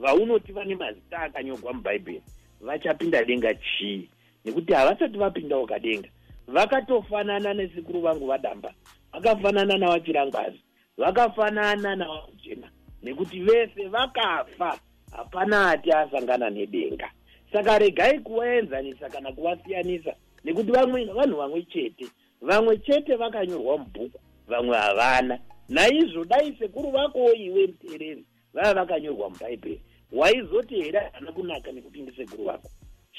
vaunoti 0.00 0.52
vane 0.52 0.74
mazita 0.74 1.18
akanyorwa 1.18 1.72
mubhaibheri 1.72 2.22
vachapinda 2.60 3.24
denga 3.24 3.54
chii? 3.54 4.08
Nekuti 4.44 4.72
havasati 4.72 5.18
vapindawo 5.18 5.66
kadenga 5.66 6.08
vakatofanana 6.46 7.54
nesikuru 7.54 8.00
vangu 8.00 8.26
vadamba 8.26 8.74
vakafanana 9.12 9.78
navachirangwazi 9.78 10.60
vakafanana 10.96 11.96
navajena 11.96 12.70
nekuti 13.02 13.40
vese 13.40 13.88
vakafa 13.88 14.78
hapana 15.12 15.70
ati 15.70 15.92
asangana 15.92 16.50
nedenga. 16.50 17.10
Saka 17.52 17.78
regai 17.78 18.18
kuvaenzanisa 18.18 19.08
kana 19.08 19.32
kuvasiyanisa 19.32 20.14
nekuti 20.44 20.72
vamwe 20.72 21.04
vanhu 21.04 21.36
vamwe 21.36 21.62
chete 21.62 22.06
vamwe 22.40 22.78
chete 22.78 23.16
vakanyorwa 23.16 23.78
mubhuku 23.78 24.20
vamwe 24.48 24.76
havana. 24.76 25.38
Naizvo 25.68 26.24
dai 26.24 26.56
sekuru 26.58 26.90
vakowo 26.90 27.32
iwe 27.32 27.66
muteereri 27.66 28.24
vava 28.54 28.74
vakanyorwa 28.74 29.30
mubhaibheri 29.30 29.80
waizoti 30.12 30.74
here 30.82 30.98
havana 30.98 31.32
kunaka 31.32 31.72
nekuti 31.72 32.02
ndisekuru 32.02 32.44
vako 32.44 32.70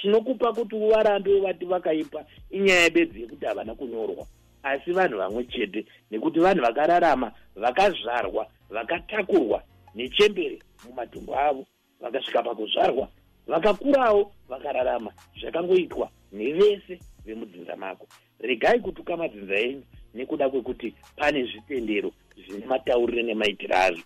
chinokupa 0.02 0.54
kuti 0.54 0.76
uvarambe 0.76 1.40
vati 1.40 1.66
vakaipa 1.66 2.26
inyaya 2.50 2.90
bedzi 2.90 3.22
yekuti 3.22 3.46
havana 3.46 3.76
kunyorwa. 3.76 4.28
Asi 4.64 4.92
vanhu 4.92 5.18
vamwe 5.18 5.44
chete 5.44 5.86
nekuti 6.12 6.40
vanhu 6.40 6.62
vakararama 6.62 7.32
vakazvarwa 7.56 8.48
vakatakurwa 8.70 9.64
nechembere 9.96 10.60
mumatumbu 10.86 11.36
avo 11.36 11.66
vakasvika 12.00 12.44
pakuzvarwa 12.44 13.08
vakakurawo 13.48 14.34
vakararama 14.50 15.14
zvakangoitwa 15.42 16.10
nevese 16.32 17.00
vemudzinza 17.26 17.76
mako. 17.76 18.08
Regai 18.40 18.80
kutuka 18.80 19.18
madzinza 19.18 19.56
enyu 19.56 19.84
nekuda 20.14 20.50
kwekuti 20.50 20.96
pane 21.16 21.44
zvitendero 21.44 22.12
zvine 22.38 22.66
matauriro 22.66 23.24
nemaitiro 23.24 23.76
azvo 23.76 24.04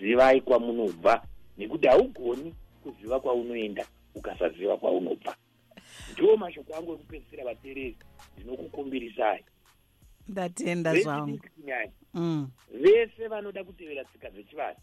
zivai 0.00 0.40
kwamunobva 0.40 1.22
nekuti 1.58 1.88
haugoni 1.88 2.54
kuziva 2.82 3.20
kwaunoenda 3.20 3.86
ukasaziva 4.14 4.76
kwaunobva. 4.76 5.36
Ndiwo 6.12 6.36
mashoko 6.36 6.74
angu 6.74 6.92
ekupedzisira 6.94 7.44
vateereri 7.44 7.96
ndinokukumbirisai. 8.36 9.44
Ndatenda 10.28 10.94
zvangu 10.94 11.38
kunyanya. 11.54 11.92
Mm. 12.14 12.48
vese 12.70 13.28
vanoda 13.28 13.64
kutevera 13.64 14.04
tsika 14.04 14.30
dzechivanhu 14.30 14.80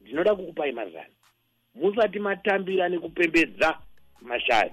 ndinoda 0.00 0.34
kukupai 0.34 0.72
mazana 0.72 1.14
musati 1.74 2.18
matambira 2.18 2.88
nekupembedza 2.88 3.78
mashari 4.20 4.72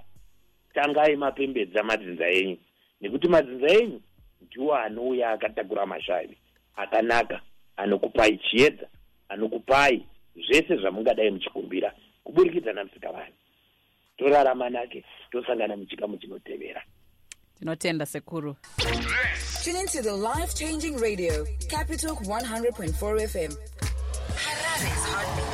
tangai 0.74 1.16
mapembedza 1.16 1.84
madzinza 1.84 2.30
enyu. 2.30 2.57
Nekuti 3.01 3.28
madzinza 3.28 3.68
enyu 3.68 4.01
ndiwo 4.41 4.76
anouya 4.76 5.30
akatakura 5.30 5.86
mashavi 5.86 6.38
akanaka 6.76 7.41
anokupai 7.78 8.38
chiedza 8.38 8.88
anokupai 9.30 10.05
zvese 10.36 10.76
zvamungadai 10.78 11.32
muchikumbira 11.32 11.94
kuburikidza 12.24 12.74
namusikavani 12.74 13.34
torarama 14.18 14.70
nake 14.70 15.06
tosangana 15.32 15.78
muchikamu 15.78 16.18
chinotevera 16.18 16.84
tinotenda 17.60 18.06
sekuru 18.06 18.56
Tune 19.64 19.76
into 19.76 20.02
the 20.02 20.14
life 20.14 20.56
changing 20.56 20.96
radio, 20.98 21.46
Capital 21.70 22.16
100.4 22.16 23.28
FM. 23.28 23.52
Harare's 24.36 25.06
heartbeat. 25.06 25.49